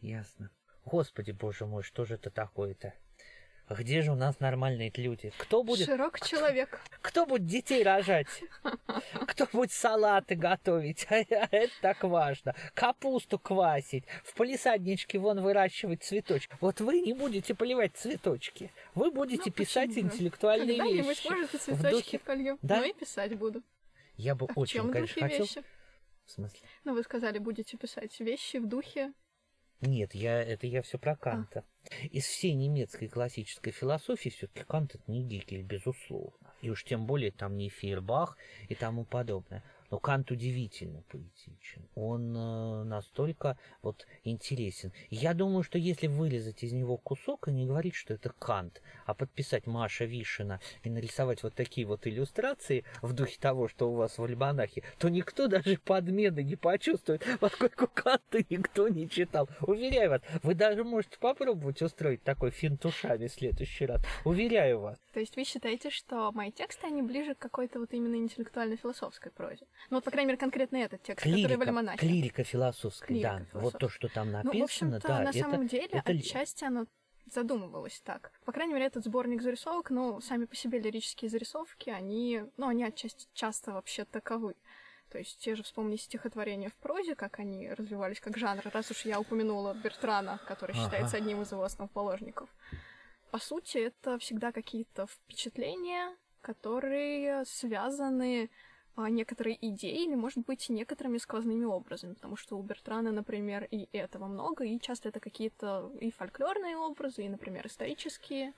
Ясно. 0.00 0.50
Господи, 0.84 1.32
боже 1.32 1.66
мой, 1.66 1.82
что 1.82 2.04
же 2.04 2.14
это 2.14 2.30
такое-то? 2.30 2.94
Где 3.70 4.02
же 4.02 4.12
у 4.12 4.14
нас 4.14 4.40
нормальные 4.40 4.90
люди? 4.96 5.32
Кто 5.36 5.62
будет... 5.62 5.86
Широк 5.86 6.20
человек. 6.20 6.80
Кто 7.02 7.26
будет 7.26 7.46
детей 7.46 7.82
рожать? 7.82 8.26
Кто 9.26 9.46
будет 9.52 9.72
салаты 9.72 10.34
готовить? 10.36 11.06
Это 11.10 11.70
так 11.82 12.02
важно. 12.04 12.54
Капусту 12.74 13.38
квасить. 13.38 14.04
В 14.24 14.34
полисадничке 14.34 15.18
вон 15.18 15.40
выращивать 15.42 16.02
цветочки. 16.02 16.56
Вот 16.60 16.80
вы 16.80 17.00
не 17.00 17.12
будете 17.12 17.54
поливать 17.54 17.94
цветочки. 17.96 18.72
Вы 18.94 19.10
будете 19.10 19.42
Ну, 19.46 19.52
писать 19.52 19.90
почему? 19.90 20.06
интеллектуальные 20.08 20.78
Когда-нибудь, 20.78 21.08
вещи. 21.08 21.28
может, 21.28 21.54
и 21.54 21.56
В 21.58 21.60
цветочки 21.60 21.90
духе- 21.90 22.18
полью. 22.20 22.58
Да? 22.62 22.76
Ну 22.78 22.84
и 22.88 22.92
писать 22.94 23.34
буду. 23.36 23.62
Я 24.16 24.34
бы 24.34 24.46
А 24.48 24.52
в 24.54 24.58
очень, 24.58 24.80
чем 24.80 24.90
конечно, 24.90 25.14
духе 25.14 25.20
хотел... 25.20 25.44
вещи? 25.46 25.62
В 26.24 26.30
смысле? 26.30 26.60
Ну, 26.84 26.94
вы 26.94 27.02
сказали, 27.02 27.38
будете 27.38 27.76
писать 27.76 28.18
вещи 28.20 28.56
в 28.58 28.66
духе. 28.66 29.12
Нет, 29.80 30.14
я, 30.14 30.42
это 30.42 30.66
я 30.66 30.82
все 30.82 30.98
про 30.98 31.14
Канта. 31.14 31.64
Из 32.10 32.24
всей 32.24 32.54
немецкой 32.54 33.08
классической 33.08 33.70
философии 33.70 34.28
все-таки 34.28 34.64
Кант 34.64 34.96
это 34.96 35.04
не 35.06 35.22
Гегель, 35.22 35.62
безусловно. 35.62 36.52
И 36.60 36.70
уж 36.70 36.84
тем 36.84 37.06
более 37.06 37.30
там 37.30 37.56
не 37.56 37.68
Фейербах 37.68 38.36
и 38.68 38.74
тому 38.74 39.04
подобное. 39.04 39.62
Но 39.90 39.98
Кант 39.98 40.30
удивительно 40.30 41.02
поэтичен. 41.08 41.88
Он 41.94 42.36
э, 42.36 42.84
настолько 42.84 43.56
вот 43.82 44.06
интересен. 44.24 44.92
Я 45.08 45.32
думаю, 45.32 45.62
что 45.62 45.78
если 45.78 46.06
вырезать 46.06 46.62
из 46.62 46.72
него 46.72 46.96
кусок 46.98 47.48
и 47.48 47.52
не 47.52 47.66
говорить, 47.66 47.94
что 47.94 48.14
это 48.14 48.30
Кант, 48.38 48.82
а 49.06 49.14
подписать 49.14 49.66
Маша 49.66 50.04
Вишина 50.04 50.60
и 50.82 50.90
нарисовать 50.90 51.42
вот 51.42 51.54
такие 51.54 51.86
вот 51.86 52.06
иллюстрации 52.06 52.84
в 53.00 53.12
духе 53.14 53.38
того, 53.40 53.68
что 53.68 53.90
у 53.90 53.94
вас 53.94 54.18
в 54.18 54.24
альманахе, 54.24 54.82
то 54.98 55.08
никто 55.08 55.46
даже 55.48 55.78
подмены 55.78 56.42
не 56.42 56.56
почувствует, 56.56 57.24
поскольку 57.40 57.86
Канта 57.86 58.44
никто 58.50 58.88
не 58.88 59.08
читал. 59.08 59.48
Уверяю 59.62 60.10
вас, 60.10 60.22
вы 60.42 60.54
даже 60.54 60.84
можете 60.84 61.18
попробовать 61.18 61.80
устроить 61.80 62.22
такой 62.22 62.50
финт 62.50 62.84
ушами 62.84 63.28
в 63.28 63.32
следующий 63.32 63.86
раз. 63.86 64.02
Уверяю 64.24 64.80
вас. 64.80 64.98
То 65.12 65.20
есть 65.20 65.36
вы 65.36 65.44
считаете, 65.44 65.90
что 65.90 66.30
мои 66.32 66.52
тексты, 66.52 66.86
они 66.86 67.02
ближе 67.02 67.34
к 67.34 67.38
какой-то 67.38 67.80
вот 67.80 67.92
именно 67.92 68.16
интеллектуально-философской 68.16 69.32
прозе? 69.32 69.66
Ну 69.90 69.96
вот, 69.96 70.04
по 70.04 70.10
крайней 70.10 70.28
мере, 70.28 70.38
конкретно 70.38 70.76
этот 70.76 71.02
текст, 71.02 71.24
который 71.24 71.42
в 71.42 71.46
Клирика, 71.46 71.62
альманахе. 71.64 71.98
клирика 71.98 72.44
философская, 72.44 73.22
да. 73.22 73.36
Клирика 73.36 73.58
Вот 73.58 73.78
то, 73.78 73.88
что 73.88 74.08
там 74.08 74.26
Ну, 74.30 74.32
написано, 74.32 74.60
в 74.60 74.64
общем-то, 74.64 75.08
да, 75.08 75.20
на 75.20 75.28
это, 75.30 75.38
самом 75.38 75.66
деле, 75.66 75.88
это 75.92 76.12
отчасти 76.12 76.64
оно 76.64 76.86
задумывалось 77.30 78.00
так. 78.04 78.32
По 78.44 78.52
крайней 78.52 78.74
мере, 78.74 78.86
этот 78.86 79.04
сборник 79.04 79.42
зарисовок, 79.42 79.90
ну, 79.90 80.20
сами 80.20 80.46
по 80.46 80.54
себе 80.56 80.78
лирические 80.78 81.30
зарисовки, 81.30 81.90
они, 81.90 82.42
ну, 82.56 82.68
они 82.68 82.84
отчасти 82.84 83.26
часто 83.34 83.72
вообще 83.72 84.04
таковы. 84.04 84.54
То 85.10 85.18
есть 85.18 85.38
те 85.38 85.54
же 85.54 85.62
вспомни 85.62 85.96
стихотворения 85.96 86.68
в 86.68 86.76
прозе, 86.76 87.14
как 87.14 87.38
они 87.38 87.70
развивались 87.70 88.20
как 88.20 88.36
жанр, 88.36 88.62
раз 88.72 88.90
уж 88.90 89.06
я 89.06 89.18
упомянула 89.20 89.72
Бертрана, 89.74 90.38
который 90.46 90.72
Ага. 90.72 90.84
считается 90.84 91.16
одним 91.16 91.40
из 91.42 91.50
его 91.52 91.62
основоположников. 91.64 92.48
По 93.30 93.38
сути, 93.38 93.78
это 93.78 94.18
всегда 94.18 94.52
какие-то 94.52 95.06
впечатления, 95.06 96.14
которые 96.40 97.44
связаны 97.46 98.50
некоторые 99.06 99.56
идеи 99.68 100.04
или, 100.04 100.14
может 100.14 100.44
быть, 100.44 100.68
некоторыми 100.68 101.18
сквозными 101.18 101.64
образами, 101.64 102.14
потому 102.14 102.36
что 102.36 102.58
у 102.58 102.62
Бертрана, 102.62 103.12
например, 103.12 103.64
и 103.70 103.88
этого 103.92 104.26
много, 104.26 104.64
и 104.64 104.80
часто 104.80 105.08
это 105.08 105.20
какие-то 105.20 105.92
и 106.00 106.10
фольклорные 106.10 106.76
образы, 106.76 107.24
и, 107.24 107.28
например, 107.28 107.66
исторические. 107.66 108.52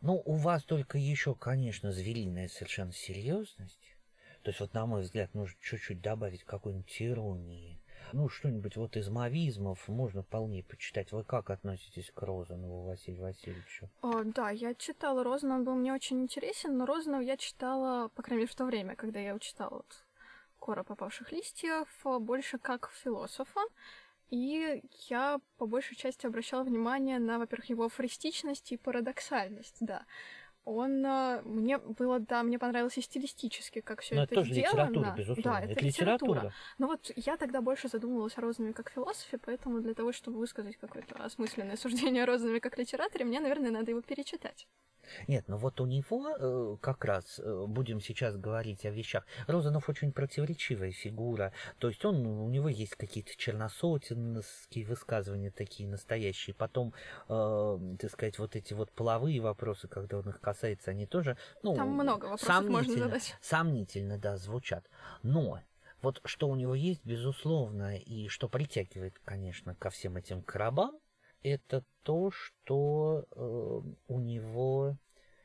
Ну, 0.00 0.22
у 0.24 0.34
вас 0.34 0.64
только 0.64 0.98
еще, 0.98 1.34
конечно, 1.34 1.92
звериная 1.92 2.48
совершенно 2.48 2.92
серьезность. 2.92 3.96
То 4.42 4.50
есть, 4.50 4.60
вот, 4.60 4.74
на 4.74 4.86
мой 4.86 5.02
взгляд, 5.02 5.32
нужно 5.34 5.56
чуть-чуть 5.60 6.00
добавить 6.00 6.44
какой-нибудь 6.44 6.96
иронии. 7.00 7.80
Ну, 8.14 8.28
что-нибудь 8.28 8.76
вот 8.76 8.96
из 8.96 9.08
мавизмов 9.08 9.88
можно 9.88 10.22
вполне 10.22 10.62
почитать. 10.62 11.10
Вы 11.10 11.24
как 11.24 11.50
относитесь 11.50 12.12
к 12.14 12.22
Розанову 12.22 12.84
Василию 12.84 13.22
Васильевичу? 13.22 13.90
О, 14.02 14.22
да, 14.22 14.50
я 14.50 14.72
читала 14.76 15.24
Розана, 15.24 15.56
он 15.56 15.64
был 15.64 15.74
мне 15.74 15.92
очень 15.92 16.20
интересен, 16.20 16.78
но 16.78 16.86
Розанова 16.86 17.22
я 17.22 17.36
читала, 17.36 18.06
по 18.10 18.22
крайней 18.22 18.42
мере, 18.42 18.52
в 18.52 18.54
то 18.54 18.66
время, 18.66 18.94
когда 18.94 19.18
я 19.18 19.36
читала 19.40 19.78
вот 19.78 20.04
«Кора 20.60 20.84
попавших 20.84 21.32
листьев», 21.32 21.88
а, 22.04 22.20
больше 22.20 22.58
как 22.58 22.92
философа. 23.02 23.60
И 24.30 24.80
я 25.08 25.40
по 25.58 25.66
большей 25.66 25.96
части 25.96 26.24
обращала 26.24 26.62
внимание 26.62 27.18
на, 27.18 27.40
во-первых, 27.40 27.68
его 27.68 27.86
афористичность 27.86 28.70
и 28.70 28.76
парадоксальность, 28.76 29.78
да. 29.80 30.06
Он 30.64 31.04
а, 31.04 31.42
мне 31.44 31.76
было, 31.78 32.20
да, 32.20 32.42
мне 32.42 32.58
понравилось 32.58 32.96
и 32.96 33.02
стилистически, 33.02 33.80
как 33.80 34.00
все 34.00 34.14
это, 34.14 34.24
это 34.24 34.34
тоже 34.36 34.52
сделано. 34.52 34.88
литература, 34.88 35.14
безусловно. 35.16 35.42
Да, 35.42 35.60
это, 35.60 35.72
это 35.72 35.84
литература. 35.84 36.30
литература. 36.30 36.54
Но 36.78 36.86
вот 36.86 37.10
я 37.16 37.36
тогда 37.36 37.60
больше 37.60 37.88
задумывалась 37.88 38.38
о 38.38 38.40
Розанове 38.40 38.72
как 38.72 38.90
философе, 38.90 39.38
поэтому 39.38 39.80
для 39.80 39.94
того, 39.94 40.12
чтобы 40.12 40.38
высказать 40.38 40.76
какое-то 40.76 41.22
осмысленное 41.22 41.76
суждение 41.76 42.22
о 42.22 42.26
Розанове 42.26 42.60
как 42.60 42.78
литераторе, 42.78 43.26
мне, 43.26 43.40
наверное, 43.40 43.70
надо 43.70 43.90
его 43.90 44.00
перечитать. 44.00 44.66
Нет, 45.28 45.44
ну 45.48 45.56
вот 45.56 45.80
у 45.80 45.86
него 45.86 46.36
э, 46.38 46.76
как 46.80 47.04
раз 47.04 47.38
э, 47.38 47.64
будем 47.66 48.00
сейчас 48.00 48.36
говорить 48.36 48.84
о 48.84 48.90
вещах. 48.90 49.24
Розанов 49.46 49.88
очень 49.88 50.12
противоречивая 50.12 50.92
фигура. 50.92 51.52
То 51.78 51.88
есть 51.88 52.04
он, 52.04 52.26
у 52.26 52.48
него 52.48 52.68
есть 52.68 52.96
какие-то 52.96 53.36
черносотенские 53.36 54.86
высказывания 54.86 55.50
такие 55.50 55.88
настоящие. 55.88 56.54
Потом, 56.54 56.94
э, 57.28 57.78
так 58.00 58.10
сказать, 58.10 58.38
вот 58.38 58.56
эти 58.56 58.74
вот 58.74 58.90
половые 58.92 59.40
вопросы, 59.40 59.88
когда 59.88 60.18
он 60.18 60.28
их 60.28 60.40
касается, 60.40 60.90
они 60.90 61.06
тоже, 61.06 61.36
ну, 61.62 61.74
Там 61.74 61.90
много 61.90 62.26
вопросов 62.26 62.48
можно 62.48 62.82
сомнительно, 62.82 63.04
задать. 63.06 63.36
Сомнительно, 63.40 64.18
да, 64.18 64.36
звучат. 64.36 64.88
Но 65.22 65.60
вот 66.04 66.20
что 66.26 66.48
у 66.48 66.54
него 66.54 66.74
есть, 66.74 67.00
безусловно, 67.04 67.96
и 67.96 68.28
что 68.28 68.48
притягивает, 68.48 69.18
конечно, 69.24 69.74
ко 69.74 69.88
всем 69.88 70.16
этим 70.18 70.42
коробам, 70.42 70.98
это 71.44 71.84
то, 72.02 72.30
что 72.30 73.26
э, 73.30 73.80
у 74.08 74.20
него 74.20 74.96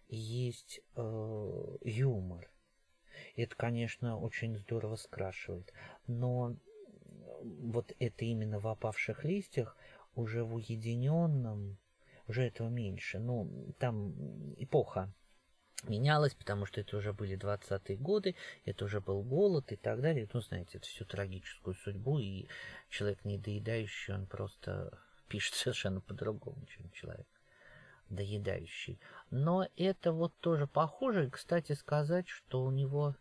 есть 0.07 0.81
э, 0.95 1.77
юмор. 1.83 2.49
Это, 3.35 3.55
конечно, 3.55 4.17
очень 4.17 4.57
здорово 4.57 4.95
скрашивает. 4.95 5.71
Но 6.07 6.55
вот 7.41 7.93
это 7.99 8.25
именно 8.25 8.59
в 8.59 8.67
опавших 8.67 9.23
листьях 9.23 9.75
уже 10.15 10.43
в 10.43 10.55
уединенном, 10.55 11.77
уже 12.27 12.43
этого 12.43 12.69
меньше. 12.69 13.19
Ну, 13.19 13.73
там 13.77 14.13
эпоха 14.57 15.13
менялась, 15.83 16.33
потому 16.33 16.65
что 16.65 16.81
это 16.81 16.97
уже 16.97 17.13
были 17.13 17.37
20-е 17.37 17.97
годы, 17.97 18.35
это 18.65 18.85
уже 18.85 19.01
был 19.01 19.21
голод 19.23 19.71
и 19.71 19.75
так 19.75 20.01
далее. 20.01 20.29
Ну, 20.33 20.41
знаете, 20.41 20.77
это 20.77 20.87
всю 20.87 21.05
трагическую 21.05 21.75
судьбу, 21.75 22.19
и 22.19 22.47
человек 22.89 23.23
недоедающий, 23.25 24.13
он 24.13 24.27
просто 24.27 24.97
пишет 25.29 25.53
совершенно 25.53 26.01
по-другому, 26.01 26.65
чем 26.65 26.89
человек 26.91 27.27
доедающий. 28.09 28.99
Но 29.29 29.67
это 29.77 30.11
вот 30.11 30.33
тоже 30.39 30.67
похоже. 30.67 31.27
И, 31.27 31.29
кстати, 31.29 31.73
сказать, 31.73 32.27
что 32.27 32.63
у 32.63 32.71
него 32.71 33.15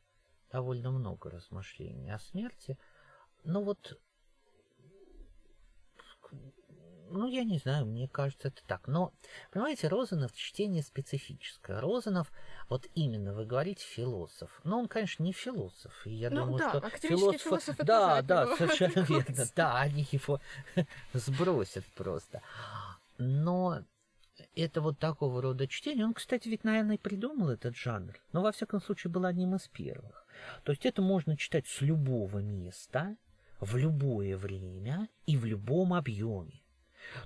довольно 0.50 0.90
много 0.90 1.30
размышлений 1.30 2.10
о 2.10 2.18
смерти. 2.18 2.78
Но 3.44 3.62
вот, 3.62 4.00
ну, 7.10 7.26
я 7.26 7.44
не 7.44 7.58
знаю, 7.58 7.86
мне 7.86 8.08
кажется, 8.08 8.48
это 8.48 8.62
так. 8.66 8.86
Но, 8.86 9.12
понимаете, 9.50 9.88
Розанов 9.88 10.32
чтение 10.34 10.82
специфическое. 10.82 11.80
Розанов, 11.80 12.30
вот 12.68 12.86
именно, 12.94 13.34
вы 13.34 13.44
говорите, 13.44 13.84
философ. 13.84 14.50
Но 14.64 14.78
он, 14.78 14.88
конечно, 14.88 15.22
не 15.22 15.32
философ. 15.32 15.92
И 16.06 16.10
я 16.10 16.30
Ну 16.30 16.44
думаю, 16.44 16.58
да, 16.58 16.70
что 16.70 17.08
философы 17.08 17.76
тоже 17.76 17.86
Да, 17.86 18.22
да, 18.22 18.44
него 18.44 18.56
совершенно 18.58 19.00
верно. 19.00 19.44
Да, 19.54 19.78
они 19.80 20.06
его 20.12 20.40
сбросят 21.12 21.84
просто. 21.94 22.42
Но 23.18 23.82
это 24.54 24.80
вот 24.80 24.98
такого 24.98 25.42
рода 25.42 25.66
чтение. 25.66 26.04
Он, 26.04 26.14
кстати, 26.14 26.48
ведь, 26.48 26.64
наверное, 26.64 26.96
и 26.96 26.98
придумал 26.98 27.50
этот 27.50 27.76
жанр. 27.76 28.14
Но, 28.32 28.42
во 28.42 28.52
всяком 28.52 28.80
случае, 28.80 29.10
был 29.10 29.24
одним 29.24 29.54
из 29.54 29.68
первых. 29.68 30.26
То 30.64 30.72
есть 30.72 30.86
это 30.86 31.02
можно 31.02 31.36
читать 31.36 31.66
с 31.66 31.80
любого 31.80 32.38
места, 32.38 33.16
в 33.60 33.76
любое 33.76 34.36
время 34.36 35.08
и 35.26 35.36
в 35.36 35.44
любом 35.44 35.94
объеме. 35.94 36.57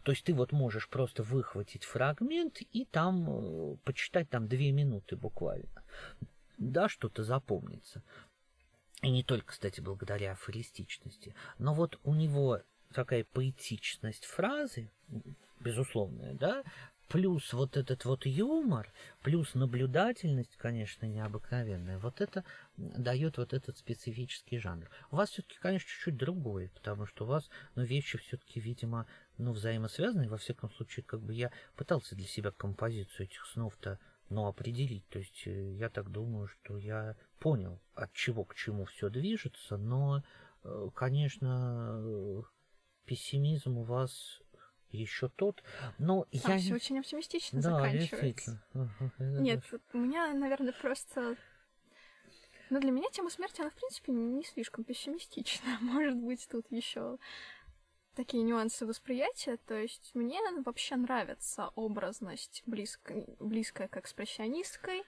То 0.03 0.13
есть 0.13 0.25
ты 0.25 0.35
вот 0.35 0.53
можешь 0.53 0.89
просто 0.89 1.23
выхватить 1.23 1.85
фрагмент 1.85 2.61
и 2.61 2.85
там 2.85 3.27
э, 3.29 3.77
почитать 3.85 4.29
там 4.31 4.49
две 4.49 4.73
минуты 4.73 5.17
буквально. 5.17 5.83
Да, 6.59 6.89
что-то 6.89 7.25
запомнится. 7.25 8.03
И 9.03 9.11
не 9.11 9.25
только, 9.25 9.49
кстати, 9.49 9.81
благодаря 9.81 10.33
афористичности. 10.33 11.35
Но 11.59 11.75
вот 11.75 11.99
у 12.05 12.15
него 12.15 12.61
такая 12.93 13.25
поэтичность 13.25 14.25
фразы, 14.27 14.91
безусловная, 15.59 16.35
да, 16.35 16.63
плюс 17.13 17.53
вот 17.53 17.77
этот 17.77 18.07
вот 18.07 18.25
юмор, 18.25 18.91
плюс 19.23 19.55
наблюдательность, 19.55 20.57
конечно, 20.57 21.05
необыкновенная, 21.05 21.99
вот 21.99 22.21
это 22.21 22.43
дает 22.77 23.37
вот 23.37 23.53
этот 23.53 23.77
специфический 23.77 24.59
жанр. 24.59 24.89
У 25.11 25.17
вас 25.17 25.31
все-таки, 25.31 25.59
конечно, 25.59 25.89
чуть-чуть 25.89 26.17
другое, 26.17 26.71
потому 26.75 27.07
что 27.07 27.25
у 27.25 27.27
вас, 27.29 27.51
ну, 27.75 27.83
вещи 27.83 28.17
все-таки, 28.19 28.61
видимо, 28.61 29.07
ну, 29.39 29.53
взаимосвязаны, 29.53 30.29
во 30.29 30.37
всяком 30.37 30.71
случае, 30.71 31.05
как 31.05 31.21
бы 31.21 31.35
я 31.35 31.51
пытался 31.77 32.15
для 32.15 32.27
себя 32.27 32.51
композицию 32.51 33.27
этих 33.27 33.47
снов-то, 33.47 33.99
ну, 34.29 34.47
определить, 34.47 35.07
то 35.09 35.19
есть 35.19 35.47
э, 35.47 35.75
я 35.75 35.91
так 35.91 36.11
думаю, 36.11 36.49
что 36.49 36.79
я 36.79 37.17
понял, 37.39 37.81
от 37.95 38.13
чего 38.13 38.45
к 38.45 38.55
чему 38.55 38.87
все 38.87 39.11
движется, 39.11 39.77
но, 39.77 40.23
э, 40.65 40.89
конечно, 40.95 42.01
э, 42.03 42.43
пессимизм 43.05 43.79
у 43.79 43.83
вас 43.83 44.41
еще 44.91 45.29
тот, 45.29 45.63
но 45.99 46.27
Там 46.43 46.53
я... 46.53 46.59
все 46.59 46.75
очень 46.75 46.99
оптимистично 46.99 47.61
да, 47.61 47.71
заканчивается. 47.71 48.63
Нет, 49.19 49.65
у 49.93 49.99
меня, 49.99 50.33
наверное, 50.35 50.73
просто... 50.73 51.37
Но 52.71 52.81
для 52.81 52.91
меня 52.91 53.09
тема 53.11 53.29
смерти, 53.29 53.61
она, 53.61 53.69
в 53.69 53.75
принципе, 53.75 54.13
не 54.13 54.45
слишком 54.45 54.85
пессимистична. 54.85 55.79
Может 55.81 56.17
быть, 56.17 56.49
тут 56.51 56.71
еще 56.71 57.19
такие 58.15 58.43
нюансы 58.43 58.87
восприятия. 58.87 59.59
То 59.67 59.75
есть 59.75 60.11
мне 60.15 60.39
вообще 60.65 60.97
нравится 60.97 61.71
образность 61.75 62.63
близко, 62.67 63.25
близкая 63.39 63.89
к 63.89 63.97
экспрессионистской, 63.97 65.03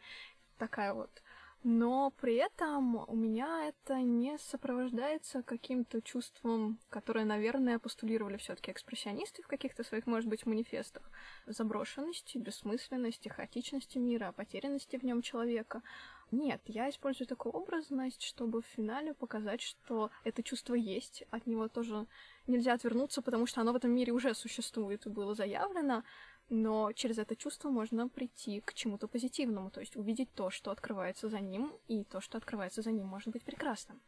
такая 0.58 0.94
вот 0.94 1.22
но 1.64 2.10
при 2.10 2.34
этом 2.34 2.96
у 3.08 3.16
меня 3.16 3.64
это 3.66 3.96
не 4.00 4.36
сопровождается 4.36 5.42
каким-то 5.42 6.02
чувством, 6.02 6.78
которое, 6.90 7.24
наверное, 7.24 7.78
постулировали 7.78 8.36
все-таки 8.36 8.70
экспрессионисты 8.70 9.42
в 9.42 9.46
каких-то 9.46 9.82
своих, 9.82 10.06
может 10.06 10.28
быть, 10.28 10.44
манифестах. 10.44 11.10
Заброшенности, 11.46 12.36
бессмысленности, 12.36 13.28
хаотичности 13.28 13.96
мира, 13.96 14.32
потерянности 14.36 14.98
в 14.98 15.04
нем 15.04 15.22
человека. 15.22 15.82
Нет, 16.30 16.60
я 16.66 16.90
использую 16.90 17.28
такую 17.28 17.52
образность, 17.52 18.22
чтобы 18.22 18.60
в 18.60 18.66
финале 18.66 19.14
показать, 19.14 19.62
что 19.62 20.10
это 20.24 20.42
чувство 20.42 20.74
есть, 20.74 21.24
от 21.30 21.46
него 21.46 21.68
тоже 21.68 22.06
нельзя 22.46 22.74
отвернуться, 22.74 23.22
потому 23.22 23.46
что 23.46 23.62
оно 23.62 23.72
в 23.72 23.76
этом 23.76 23.90
мире 23.90 24.12
уже 24.12 24.34
существует 24.34 25.06
и 25.06 25.10
было 25.10 25.34
заявлено, 25.34 26.02
но 26.48 26.92
через 26.92 27.18
это 27.18 27.36
чувство 27.36 27.70
можно 27.70 28.08
прийти 28.08 28.60
к 28.60 28.74
чему-то 28.74 29.08
позитивному, 29.08 29.70
то 29.70 29.80
есть 29.80 29.96
увидеть 29.96 30.32
то, 30.34 30.50
что 30.50 30.70
открывается 30.70 31.28
за 31.28 31.40
ним, 31.40 31.72
и 31.88 32.04
то, 32.04 32.20
что 32.20 32.38
открывается 32.38 32.82
за 32.82 32.90
ним, 32.90 33.06
может 33.06 33.28
быть 33.28 33.44
прекрасным. 33.44 34.00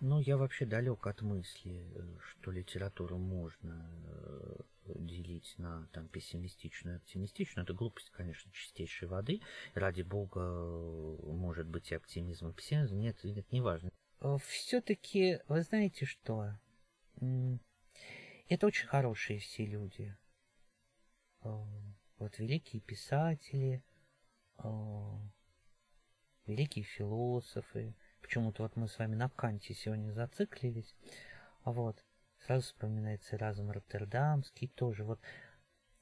Ну, 0.00 0.20
я 0.20 0.36
вообще 0.36 0.64
далек 0.64 1.06
от 1.08 1.22
мысли, 1.22 1.84
что 2.20 2.52
литературу 2.52 3.18
можно 3.18 3.90
э, 4.06 4.60
делить 4.94 5.54
на 5.58 5.88
там 5.92 6.06
пессимистичную 6.06 6.94
и 6.94 6.98
оптимистичную. 6.98 7.64
Это 7.64 7.74
глупость, 7.74 8.10
конечно, 8.10 8.52
чистейшей 8.52 9.08
воды. 9.08 9.40
Ради 9.74 10.02
бога, 10.02 10.40
может 11.24 11.66
быть 11.66 11.90
и 11.90 11.96
оптимизм, 11.96 12.48
и 12.48 12.52
пессимизм. 12.52 12.96
Нет, 12.96 13.24
нет, 13.24 13.50
не 13.50 13.60
важно. 13.60 13.90
Э, 14.20 14.36
Все-таки, 14.46 15.40
вы 15.48 15.62
знаете 15.62 16.04
что? 16.04 16.54
Это 18.48 18.66
очень 18.66 18.86
хорошие 18.86 19.40
все 19.40 19.66
люди. 19.66 20.16
Э, 21.42 21.64
вот 22.18 22.38
великие 22.38 22.80
писатели, 22.82 23.82
э, 24.58 24.68
великие 26.46 26.84
философы. 26.84 27.94
Почему-то 28.20 28.62
вот 28.64 28.76
мы 28.76 28.88
с 28.88 28.98
вами 28.98 29.14
на 29.14 29.28
Канте 29.28 29.74
сегодня 29.74 30.12
зациклились. 30.12 30.94
Вот 31.64 32.04
сразу 32.38 32.66
вспоминается 32.66 33.38
разум 33.38 33.70
Роттердамский 33.70 34.68
тоже. 34.68 35.04
Вот, 35.04 35.20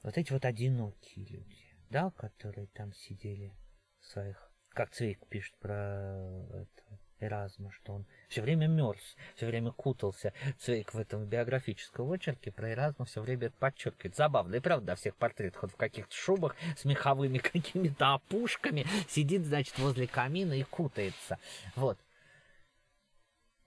вот 0.02 0.16
эти 0.16 0.32
вот 0.32 0.44
одинокие 0.44 1.24
люди, 1.26 1.76
да, 1.90 2.10
которые 2.12 2.68
там 2.68 2.92
сидели 2.92 3.54
в 4.00 4.06
своих... 4.06 4.50
Как 4.70 4.90
Цвейк 4.90 5.26
пишет 5.28 5.56
про 5.58 6.44
это, 6.52 7.00
Эразма, 7.20 7.70
что 7.72 7.94
он 7.94 8.06
все 8.28 8.42
время 8.42 8.66
мерз, 8.66 9.16
все 9.36 9.46
время 9.46 9.72
кутался. 9.72 10.32
Цвейк 10.58 10.92
в 10.92 10.98
этом 10.98 11.24
биографическом 11.24 12.10
очерке 12.10 12.52
про 12.52 12.72
Эразма 12.72 13.06
все 13.06 13.22
время 13.22 13.46
это 13.46 13.56
подчеркивает. 13.58 14.16
Забавно, 14.16 14.56
и 14.56 14.60
правда, 14.60 14.94
всех 14.96 15.16
портретах 15.16 15.64
он 15.64 15.70
в 15.70 15.76
каких-то 15.76 16.14
шубах 16.14 16.56
с 16.76 16.84
меховыми 16.84 17.38
какими-то 17.52 18.14
опушками 18.14 18.86
сидит, 19.08 19.44
значит, 19.44 19.78
возле 19.78 20.06
камина 20.06 20.52
и 20.52 20.62
кутается. 20.62 21.38
Вот. 21.74 21.98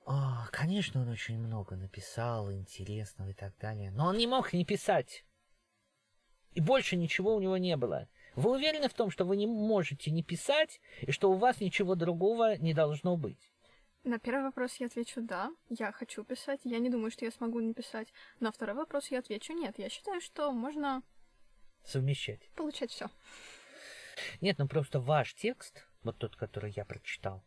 О, 0.05 0.47
конечно, 0.51 1.01
он 1.01 1.09
очень 1.09 1.37
много 1.37 1.75
написал, 1.75 2.51
интересного 2.51 3.29
и 3.29 3.33
так 3.33 3.55
далее. 3.59 3.91
Но 3.91 4.07
он 4.07 4.17
не 4.17 4.25
мог 4.25 4.53
не 4.53 4.65
писать. 4.65 5.23
И 6.53 6.61
больше 6.61 6.95
ничего 6.95 7.35
у 7.35 7.39
него 7.39 7.57
не 7.57 7.77
было. 7.77 8.07
Вы 8.39 8.51
уверены 8.51 8.87
в 8.87 8.93
том, 8.93 9.11
что 9.11 9.25
вы 9.25 9.35
не 9.35 9.47
можете 9.47 10.11
не 10.11 10.23
писать, 10.23 10.79
и 11.01 11.11
что 11.11 11.29
у 11.29 11.35
вас 11.35 11.59
ничего 11.59 11.95
другого 11.95 12.55
не 12.57 12.73
должно 12.73 13.17
быть? 13.17 13.51
На 14.05 14.17
первый 14.17 14.43
вопрос 14.43 14.77
я 14.77 14.85
отвечу 14.85 15.21
«да», 15.21 15.51
я 15.67 15.91
хочу 15.91 16.23
писать, 16.23 16.61
я 16.63 16.79
не 16.79 16.89
думаю, 16.89 17.11
что 17.11 17.25
я 17.25 17.31
смогу 17.31 17.59
не 17.59 17.73
писать. 17.73 18.13
На 18.39 18.53
второй 18.53 18.75
вопрос 18.75 19.11
я 19.11 19.19
отвечу 19.19 19.51
«нет». 19.51 19.77
Я 19.77 19.89
считаю, 19.89 20.21
что 20.21 20.53
можно... 20.53 21.03
Совмещать. 21.83 22.49
Получать 22.55 22.91
все. 22.91 23.09
Нет, 24.39 24.57
ну 24.57 24.69
просто 24.69 25.01
ваш 25.01 25.33
текст, 25.33 25.85
вот 26.03 26.17
тот, 26.17 26.37
который 26.37 26.71
я 26.71 26.85
прочитал, 26.85 27.43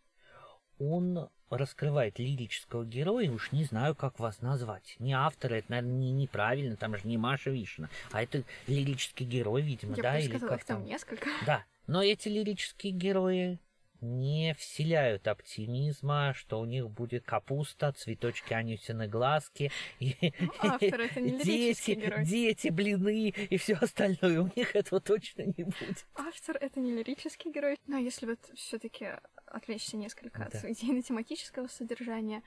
он 0.79 1.31
раскрывает 1.57 2.19
лирического 2.19 2.85
героя, 2.85 3.31
уж 3.31 3.53
не 3.53 3.65
знаю, 3.65 3.95
как 3.95 4.19
вас 4.19 4.41
назвать. 4.41 4.97
Не 4.99 5.13
автора, 5.13 5.55
это, 5.55 5.71
наверное, 5.71 5.93
не, 5.93 6.13
неправильно, 6.13 6.77
там 6.77 6.97
же 6.97 7.07
не 7.07 7.19
Маша 7.19 7.51
Вишна, 7.51 7.89
а 8.11 8.23
это 8.23 8.43
лирический 8.67 9.27
герой, 9.27 9.63
видимо, 9.63 9.97
Я 9.97 10.03
да? 10.03 10.19
Или 10.19 10.29
сказала, 10.29 10.51
как 10.51 10.65
там? 10.65 10.77
там 10.79 10.87
несколько. 10.87 11.29
Да, 11.47 11.65
но 11.87 12.03
эти 12.03 12.29
лирические 12.29 12.93
герои 12.93 13.59
не 14.03 14.55
вселяют 14.59 15.29
оптимизма, 15.29 16.35
что 16.35 16.61
у 16.61 16.65
них 16.65 16.91
будет 16.91 17.25
капуста, 17.25 17.93
цветочки 17.93 18.53
Анютины 18.53 19.07
глазки, 19.07 19.71
и 20.01 20.35
ну, 20.41 20.53
автор, 20.59 21.01
это 21.01 21.21
не 21.21 21.39
дети, 21.45 21.93
герой. 21.93 22.25
дети, 22.25 22.69
блины 22.69 23.29
и 23.29 23.57
все 23.57 23.75
остальное. 23.75 24.41
У 24.41 24.51
них 24.57 24.75
этого 24.75 25.01
точно 25.01 25.43
не 25.43 25.65
будет. 25.65 26.05
Автор 26.15 26.57
это 26.61 26.81
не 26.81 26.93
лирический 26.93 27.53
герой, 27.53 27.79
но 27.87 27.97
если 27.97 28.27
вот 28.27 28.41
все-таки 28.55 29.11
отвлечься 29.53 29.97
несколько 29.97 30.39
да. 30.39 30.59
от 30.59 30.65
идейно-тематического 30.65 31.69
содержания, 31.69 32.43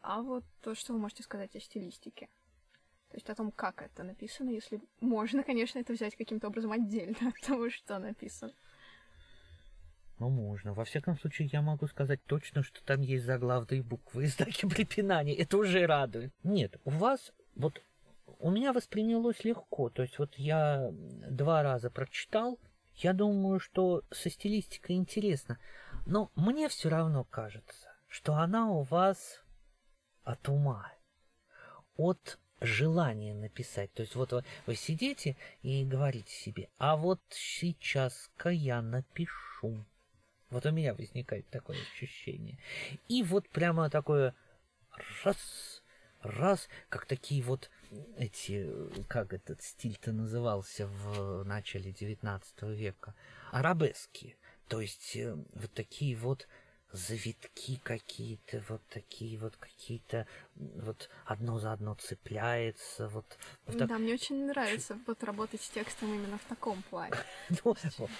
а 0.00 0.22
вот 0.22 0.44
то, 0.62 0.74
что 0.74 0.92
вы 0.92 0.98
можете 0.98 1.22
сказать 1.22 1.54
о 1.56 1.60
стилистике. 1.60 2.28
То 3.10 3.16
есть 3.16 3.30
о 3.30 3.34
том, 3.34 3.52
как 3.52 3.82
это 3.82 4.02
написано, 4.02 4.50
если 4.50 4.80
можно, 5.00 5.42
конечно, 5.42 5.78
это 5.78 5.92
взять 5.92 6.16
каким-то 6.16 6.48
образом 6.48 6.72
отдельно 6.72 7.16
от 7.28 7.46
того, 7.46 7.70
что 7.70 7.98
написано. 7.98 8.52
Ну, 10.18 10.30
можно. 10.30 10.72
Во 10.72 10.84
всяком 10.84 11.18
случае, 11.18 11.48
я 11.52 11.60
могу 11.60 11.86
сказать 11.86 12.24
точно, 12.24 12.62
что 12.62 12.82
там 12.84 13.02
есть 13.02 13.24
заглавные 13.24 13.82
буквы 13.82 14.24
и 14.24 14.26
знаки 14.26 14.66
препинания. 14.66 15.34
Это 15.34 15.58
уже 15.58 15.86
радует. 15.86 16.32
Нет, 16.42 16.76
у 16.84 16.90
вас 16.90 17.32
вот 17.54 17.82
у 18.38 18.50
меня 18.50 18.72
воспринялось 18.72 19.44
легко. 19.44 19.90
То 19.90 20.02
есть 20.02 20.18
вот 20.18 20.34
я 20.36 20.90
два 21.30 21.62
раза 21.62 21.90
прочитал. 21.90 22.58
Я 22.94 23.12
думаю, 23.12 23.60
что 23.60 24.02
со 24.10 24.30
стилистикой 24.30 24.96
интересно. 24.96 25.58
Но 26.06 26.30
мне 26.36 26.68
все 26.68 26.88
равно 26.88 27.24
кажется, 27.24 27.92
что 28.08 28.34
она 28.34 28.70
у 28.70 28.82
вас 28.82 29.42
от 30.22 30.48
ума, 30.48 30.92
от 31.96 32.38
желания 32.60 33.34
написать. 33.34 33.92
То 33.92 34.02
есть 34.02 34.14
вот 34.14 34.32
вы, 34.32 34.44
вы 34.66 34.76
сидите 34.76 35.36
и 35.62 35.84
говорите 35.84 36.32
себе, 36.32 36.68
а 36.78 36.96
вот 36.96 37.20
сейчас-ка 37.30 38.50
я 38.50 38.82
напишу. 38.82 39.84
Вот 40.50 40.64
у 40.64 40.70
меня 40.70 40.94
возникает 40.94 41.48
такое 41.48 41.76
ощущение. 41.80 42.58
И 43.08 43.24
вот 43.24 43.48
прямо 43.48 43.90
такое 43.90 44.32
раз, 45.24 45.82
раз, 46.22 46.68
как 46.88 47.06
такие 47.06 47.42
вот 47.42 47.68
эти, 48.16 48.70
как 49.08 49.32
этот 49.32 49.60
стиль-то 49.62 50.12
назывался 50.12 50.86
в 50.86 51.44
начале 51.44 51.90
XIX 51.90 52.40
века, 52.74 53.14
арабески. 53.50 54.36
То 54.68 54.80
есть 54.80 55.16
э, 55.16 55.36
вот 55.54 55.72
такие 55.72 56.16
вот 56.16 56.46
завитки 56.92 57.80
какие-то, 57.82 58.62
вот 58.68 58.82
такие 58.88 59.38
вот 59.38 59.56
какие-то, 59.56 60.26
вот 60.54 61.08
одно 61.24 61.58
за 61.58 61.72
одно 61.72 61.94
цепляется, 61.94 63.08
вот. 63.08 63.26
вот 63.66 63.78
так... 63.78 63.88
Да, 63.88 63.98
мне 63.98 64.14
очень 64.14 64.46
нравится 64.46 64.98
вот 65.06 65.22
работать 65.24 65.60
с 65.60 65.68
текстом 65.68 66.14
именно 66.14 66.38
в 66.38 66.44
таком 66.44 66.82
плане. 66.84 67.14
ну, 67.64 67.76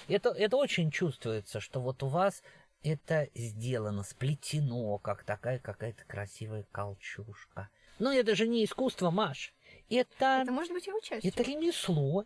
это, 0.07 0.29
это 0.29 0.57
очень 0.57 0.91
чувствуется, 0.91 1.59
что 1.59 1.81
вот 1.81 2.03
у 2.03 2.07
вас 2.07 2.43
это 2.83 3.29
сделано, 3.35 4.03
сплетено, 4.03 4.97
как 4.99 5.23
такая 5.23 5.59
какая-то 5.59 6.03
красивая 6.05 6.65
колчушка. 6.71 7.69
Но 7.99 8.13
это 8.13 8.35
же 8.35 8.47
не 8.47 8.63
искусство, 8.63 9.09
Маш. 9.09 9.53
Это, 9.89 10.41
это 10.43 10.51
может 10.51 10.71
быть 10.71 10.85
его 10.85 10.99
частью. 10.99 11.31
Это 11.31 11.43
ремесло. 11.43 12.25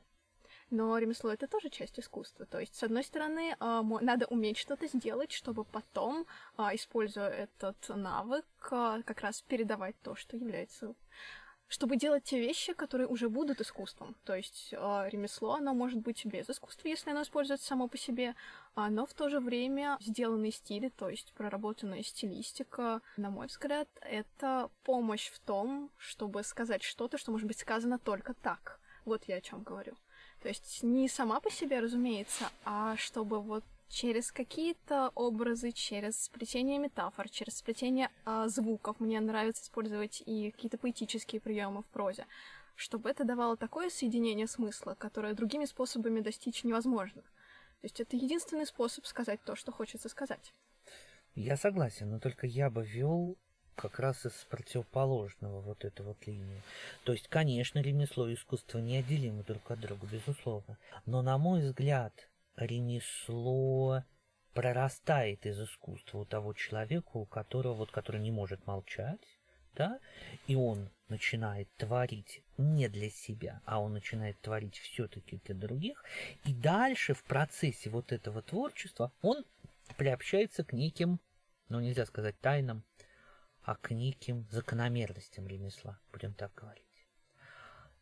Но 0.72 0.98
ремесло 0.98 1.32
это 1.32 1.48
тоже 1.48 1.70
часть 1.70 2.00
искусства. 2.00 2.46
То 2.46 2.60
есть, 2.60 2.76
с 2.76 2.84
одной 2.84 3.04
стороны, 3.04 3.58
а, 3.60 3.84
надо 3.84 4.26
уметь 4.28 4.58
что-то 4.58 4.88
сделать, 4.88 5.34
чтобы 5.34 5.66
потом, 5.66 6.26
а, 6.56 6.74
используя 6.74 7.28
этот 7.28 7.90
навык, 7.90 8.46
а, 8.72 9.02
как 9.04 9.20
раз 9.20 9.42
передавать 9.42 9.96
то, 10.02 10.16
что 10.16 10.38
является 10.38 10.96
чтобы 11.68 11.96
делать 11.96 12.26
те 12.26 12.38
вещи, 12.38 12.74
которые 12.74 13.08
уже 13.08 13.30
будут 13.30 13.62
искусством. 13.62 14.14
То 14.26 14.36
есть 14.36 14.74
э, 14.74 15.10
ремесло, 15.10 15.54
оно 15.54 15.74
может 15.74 16.02
быть 16.02 16.26
без 16.26 16.50
искусства, 16.50 16.90
если 16.90 17.12
оно 17.12 17.22
используется 17.22 17.66
само 17.66 17.88
по 17.88 17.98
себе, 17.98 18.36
но 18.76 19.06
в 19.06 19.14
то 19.14 19.30
же 19.30 19.40
время 19.40 19.98
сделанные 20.02 20.52
стили, 20.52 20.90
то 20.90 21.08
есть 21.08 21.32
проработанная 21.32 22.04
стилистика, 22.04 23.02
на 23.16 23.30
мой 23.30 23.48
взгляд, 23.48 23.88
это 24.02 24.70
помощь 24.84 25.30
в 25.30 25.40
том, 25.40 25.90
чтобы 25.96 26.44
сказать 26.44 26.84
что-то, 26.84 27.18
что 27.18 27.32
может 27.32 27.48
быть 27.48 27.60
сказано 27.60 28.00
только 28.00 28.34
так. 28.34 28.82
Вот 29.06 29.24
я 29.30 29.38
о 29.38 29.42
чем 29.42 29.64
говорю. 29.64 29.96
То 30.42 30.50
есть 30.50 30.84
не 30.84 31.08
сама 31.08 31.40
по 31.40 31.52
себе, 31.52 31.80
разумеется, 31.80 32.50
а 32.66 32.96
чтобы 32.98 33.42
вот 33.42 33.64
через 33.90 34.32
какие-то 34.32 35.12
образы, 35.16 35.72
через 35.72 36.24
сплетение 36.24 36.80
метафор, 36.80 37.30
через 37.30 37.58
сплетение 37.58 38.10
а, 38.26 38.48
звуков. 38.48 39.00
Мне 39.00 39.20
нравится 39.20 39.64
использовать 39.64 40.24
и 40.26 40.52
какие-то 40.52 40.78
поэтические 40.78 41.42
приемы 41.42 41.82
в 41.84 41.88
прозе 41.88 42.26
чтобы 42.82 43.12
это 43.12 43.24
давало 43.24 43.58
такое 43.58 43.92
соединение 43.92 44.48
смысла, 44.48 44.96
которое 44.98 45.36
другими 45.36 45.66
способами 45.66 46.20
достичь 46.20 46.64
невозможно. 46.64 47.22
То 47.22 47.86
есть 47.86 48.00
это 48.00 48.16
единственный 48.16 48.66
способ 48.66 49.06
сказать 49.06 49.40
то, 49.44 49.56
что 49.56 49.72
хочется 49.72 50.10
сказать. 50.10 50.52
Я 51.36 51.58
согласен, 51.58 52.10
но 52.10 52.20
только 52.20 52.48
я 52.48 52.72
бы 52.72 52.84
вел 52.84 53.38
как 53.82 54.00
раз 54.00 54.26
из 54.26 54.34
противоположного 54.50 55.62
вот 55.62 55.84
эту 55.86 56.04
вот 56.04 56.28
линию. 56.28 56.62
То 57.04 57.14
есть, 57.14 57.28
конечно, 57.28 57.80
ремесло 57.80 58.28
и 58.28 58.36
искусство 58.36 58.78
неотделимы 58.78 59.44
друг 59.44 59.72
от 59.72 59.80
друга, 59.80 60.06
безусловно. 60.06 60.78
Но, 61.06 61.22
на 61.22 61.38
мой 61.38 61.62
взгляд, 61.62 62.14
ремесло 62.56 64.04
прорастает 64.54 65.46
из 65.46 65.60
искусства 65.60 66.20
у 66.20 66.26
того 66.26 66.54
человека, 66.54 67.10
у 67.14 67.26
которого, 67.26 67.74
вот, 67.74 67.92
который 67.92 68.22
не 68.22 68.32
может 68.32 68.68
молчать, 68.68 69.40
да, 69.74 70.00
и 70.48 70.56
он 70.56 70.90
начинает 71.08 71.74
творить 71.78 72.44
не 72.58 72.88
для 72.88 73.10
себя, 73.10 73.62
а 73.66 73.80
он 73.80 73.94
начинает 73.94 74.40
творить 74.42 74.78
все-таки 74.78 75.42
для 75.46 75.56
других, 75.56 76.04
и 76.46 76.54
дальше 76.54 77.14
в 77.14 77.24
процессе 77.24 77.90
вот 77.90 78.12
этого 78.12 78.42
творчества 78.42 79.12
он 79.22 79.44
приобщается 79.98 80.64
к 80.64 80.74
неким, 80.74 81.20
ну 81.70 81.80
нельзя 81.80 82.06
сказать 82.06 82.40
тайнам, 82.40 82.84
а 83.64 83.76
к 83.76 83.92
неким 83.92 84.48
закономерностям 84.50 85.48
ремесла, 85.48 86.00
будем 86.12 86.34
так 86.34 86.54
говорить. 86.56 86.86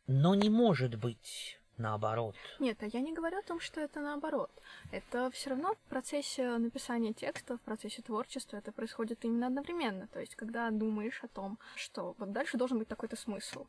Но 0.08 0.36
не 0.36 0.50
может 0.50 0.95
быть 0.95 1.60
наоборот. 1.80 2.36
Нет, 2.60 2.82
а 2.84 2.88
я 2.88 3.00
не 3.00 3.13
говорю 3.13 3.39
о 3.39 3.43
том, 3.43 3.60
что 3.60 3.82
это 3.82 4.02
наоборот. 4.02 4.52
Это 4.91 5.32
все 5.32 5.52
равно 5.52 5.76
в 5.76 5.89
процессе 5.89 6.58
написания 6.58 7.13
текста, 7.13 7.58
в 7.58 7.62
процессе 7.62 8.02
творчества 8.02 8.58
это 8.58 8.72
происходит 8.72 9.24
именно 9.26 9.48
одновременно. 9.48 10.08
То 10.08 10.19
есть, 10.19 10.36
когда 10.36 10.69
думаешь 10.69 11.24
о 11.24 11.28
том, 11.28 11.58
что 11.76 12.15
вот 12.17 12.32
дальше 12.32 12.58
должен 12.58 12.80
быть 12.80 12.88
такой-то 12.88 13.15
смысл, 13.15 13.65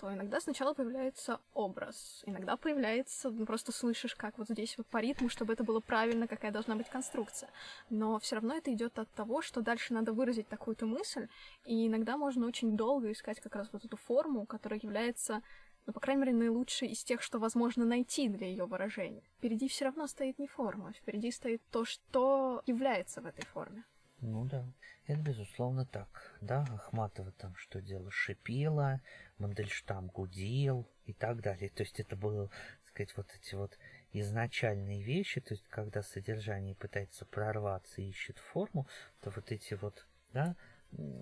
то 0.00 0.12
иногда 0.12 0.40
сначала 0.40 0.74
появляется 0.74 1.40
образ, 1.54 2.22
иногда 2.26 2.56
появляется, 2.56 3.30
ну, 3.30 3.46
просто 3.46 3.72
слышишь, 3.72 4.14
как 4.14 4.38
вот 4.38 4.48
здесь 4.48 4.76
вот 4.76 4.86
по 4.86 4.98
ритму, 4.98 5.28
чтобы 5.28 5.52
это 5.52 5.64
было 5.64 5.80
правильно, 5.80 6.26
какая 6.26 6.50
должна 6.50 6.74
быть 6.74 6.88
конструкция. 6.88 7.50
Но 7.90 8.18
все 8.18 8.36
равно 8.36 8.56
это 8.56 8.72
идет 8.72 8.98
от 8.98 9.10
того, 9.10 9.42
что 9.42 9.60
дальше 9.60 9.94
надо 9.94 10.12
выразить 10.12 10.48
такую-то 10.48 10.86
мысль, 10.86 11.28
и 11.64 11.86
иногда 11.86 12.16
можно 12.16 12.46
очень 12.46 12.76
долго 12.76 13.12
искать 13.12 13.40
как 13.40 13.54
раз 13.56 13.68
вот 13.72 13.84
эту 13.84 13.96
форму, 13.96 14.46
которая 14.46 14.80
является 14.82 15.42
но, 15.86 15.92
по 15.92 16.00
крайней 16.00 16.22
мере, 16.22 16.32
наилучший 16.32 16.88
из 16.88 17.04
тех, 17.04 17.20
что 17.20 17.38
возможно 17.38 17.84
найти 17.84 18.28
для 18.28 18.46
ее 18.46 18.64
выражения. 18.64 19.22
Впереди 19.36 19.68
все 19.68 19.84
равно 19.84 20.06
стоит 20.06 20.38
не 20.38 20.46
форма, 20.46 20.92
впереди 20.92 21.30
стоит 21.30 21.60
то, 21.70 21.84
что 21.84 22.62
является 22.64 23.20
в 23.20 23.26
этой 23.26 23.44
форме. 23.44 23.84
Ну 24.26 24.46
да, 24.46 24.64
это 25.06 25.20
безусловно 25.20 25.84
так. 25.84 26.08
Да, 26.40 26.62
Ахматова 26.70 27.30
там 27.32 27.54
что 27.56 27.82
дело 27.82 28.10
шипела, 28.10 29.02
Мандельштам 29.36 30.06
гудел 30.06 30.88
и 31.04 31.12
так 31.12 31.42
далее. 31.42 31.68
То 31.68 31.82
есть 31.82 32.00
это 32.00 32.16
было, 32.16 32.48
так 32.48 32.88
сказать, 32.88 33.16
вот 33.18 33.26
эти 33.34 33.54
вот 33.54 33.78
изначальные 34.12 35.02
вещи, 35.02 35.42
то 35.42 35.52
есть 35.52 35.66
когда 35.68 36.02
содержание 36.02 36.74
пытается 36.74 37.26
прорваться 37.26 38.00
и 38.00 38.08
ищет 38.08 38.38
форму, 38.38 38.88
то 39.20 39.28
вот 39.28 39.52
эти 39.52 39.74
вот, 39.74 40.06
да, 40.32 40.56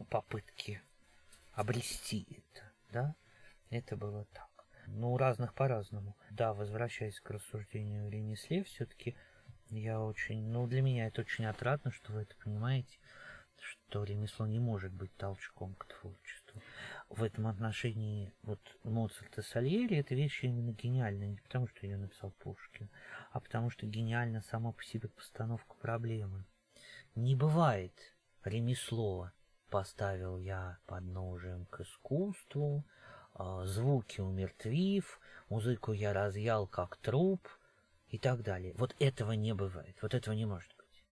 попытки 0.09 0.81
обрести 1.55 2.25
это, 2.31 2.71
да, 2.93 3.17
это 3.71 3.97
было 3.97 4.27
так. 4.27 4.49
Ну, 4.87 5.13
у 5.13 5.17
разных 5.17 5.55
по-разному. 5.55 6.17
Да, 6.31 6.55
возвращаясь 6.55 7.19
к 7.19 7.31
рассуждению 7.31 8.07
о 8.07 8.63
все-таки 8.63 9.17
я 9.79 10.01
очень, 10.01 10.49
ну, 10.49 10.67
для 10.67 10.83
меня 10.83 11.07
это 11.07 11.23
очень 11.23 11.47
отрадно, 11.47 11.91
что 11.91 12.13
вы 12.13 12.23
это 12.23 12.35
понимаете, 12.43 12.99
что 13.59 14.05
ремесло 14.05 14.47
не 14.47 14.59
может 14.59 14.93
быть 14.93 15.15
толчком 15.17 15.75
к 15.75 15.87
творчеству. 15.87 16.61
В 17.09 17.23
этом 17.23 17.47
отношении 17.47 18.35
вот 18.43 18.61
Моцарт 18.85 19.39
и 19.39 19.43
Сальери 19.43 19.97
это 19.97 20.15
вещи 20.15 20.47
именно 20.47 20.73
гениальные, 20.73 21.31
не 21.31 21.41
потому 21.41 21.69
что 21.69 21.87
ее 21.87 21.97
написал 21.97 22.33
Пушкин, 22.39 22.91
а 23.31 23.41
потому 23.41 23.71
что 23.71 23.87
гениальна 23.87 24.43
сама 24.43 24.73
по 24.73 24.83
себе 24.83 25.09
постановка 25.09 25.75
проблемы. 25.77 26.45
Не 27.15 27.37
бывает 27.37 27.95
ремесло 28.45 29.31
поставил 29.73 30.37
я 30.37 30.77
под 30.87 31.05
ножем 31.05 31.65
к 31.65 31.81
искусству, 31.81 32.85
а, 33.33 33.65
звуки 33.65 34.21
умертвив, 34.21 35.19
музыку 35.49 35.93
я 35.93 36.13
разъял 36.13 36.67
как 36.67 36.99
труп 36.99 37.49
и 38.13 38.19
так 38.19 38.43
далее. 38.43 38.75
Вот 38.77 38.95
этого 39.01 39.33
не 39.33 39.55
бывает, 39.55 39.97
вот 40.03 40.15
этого 40.15 40.35
не 40.35 40.47
может 40.47 40.71
быть. 40.77 40.82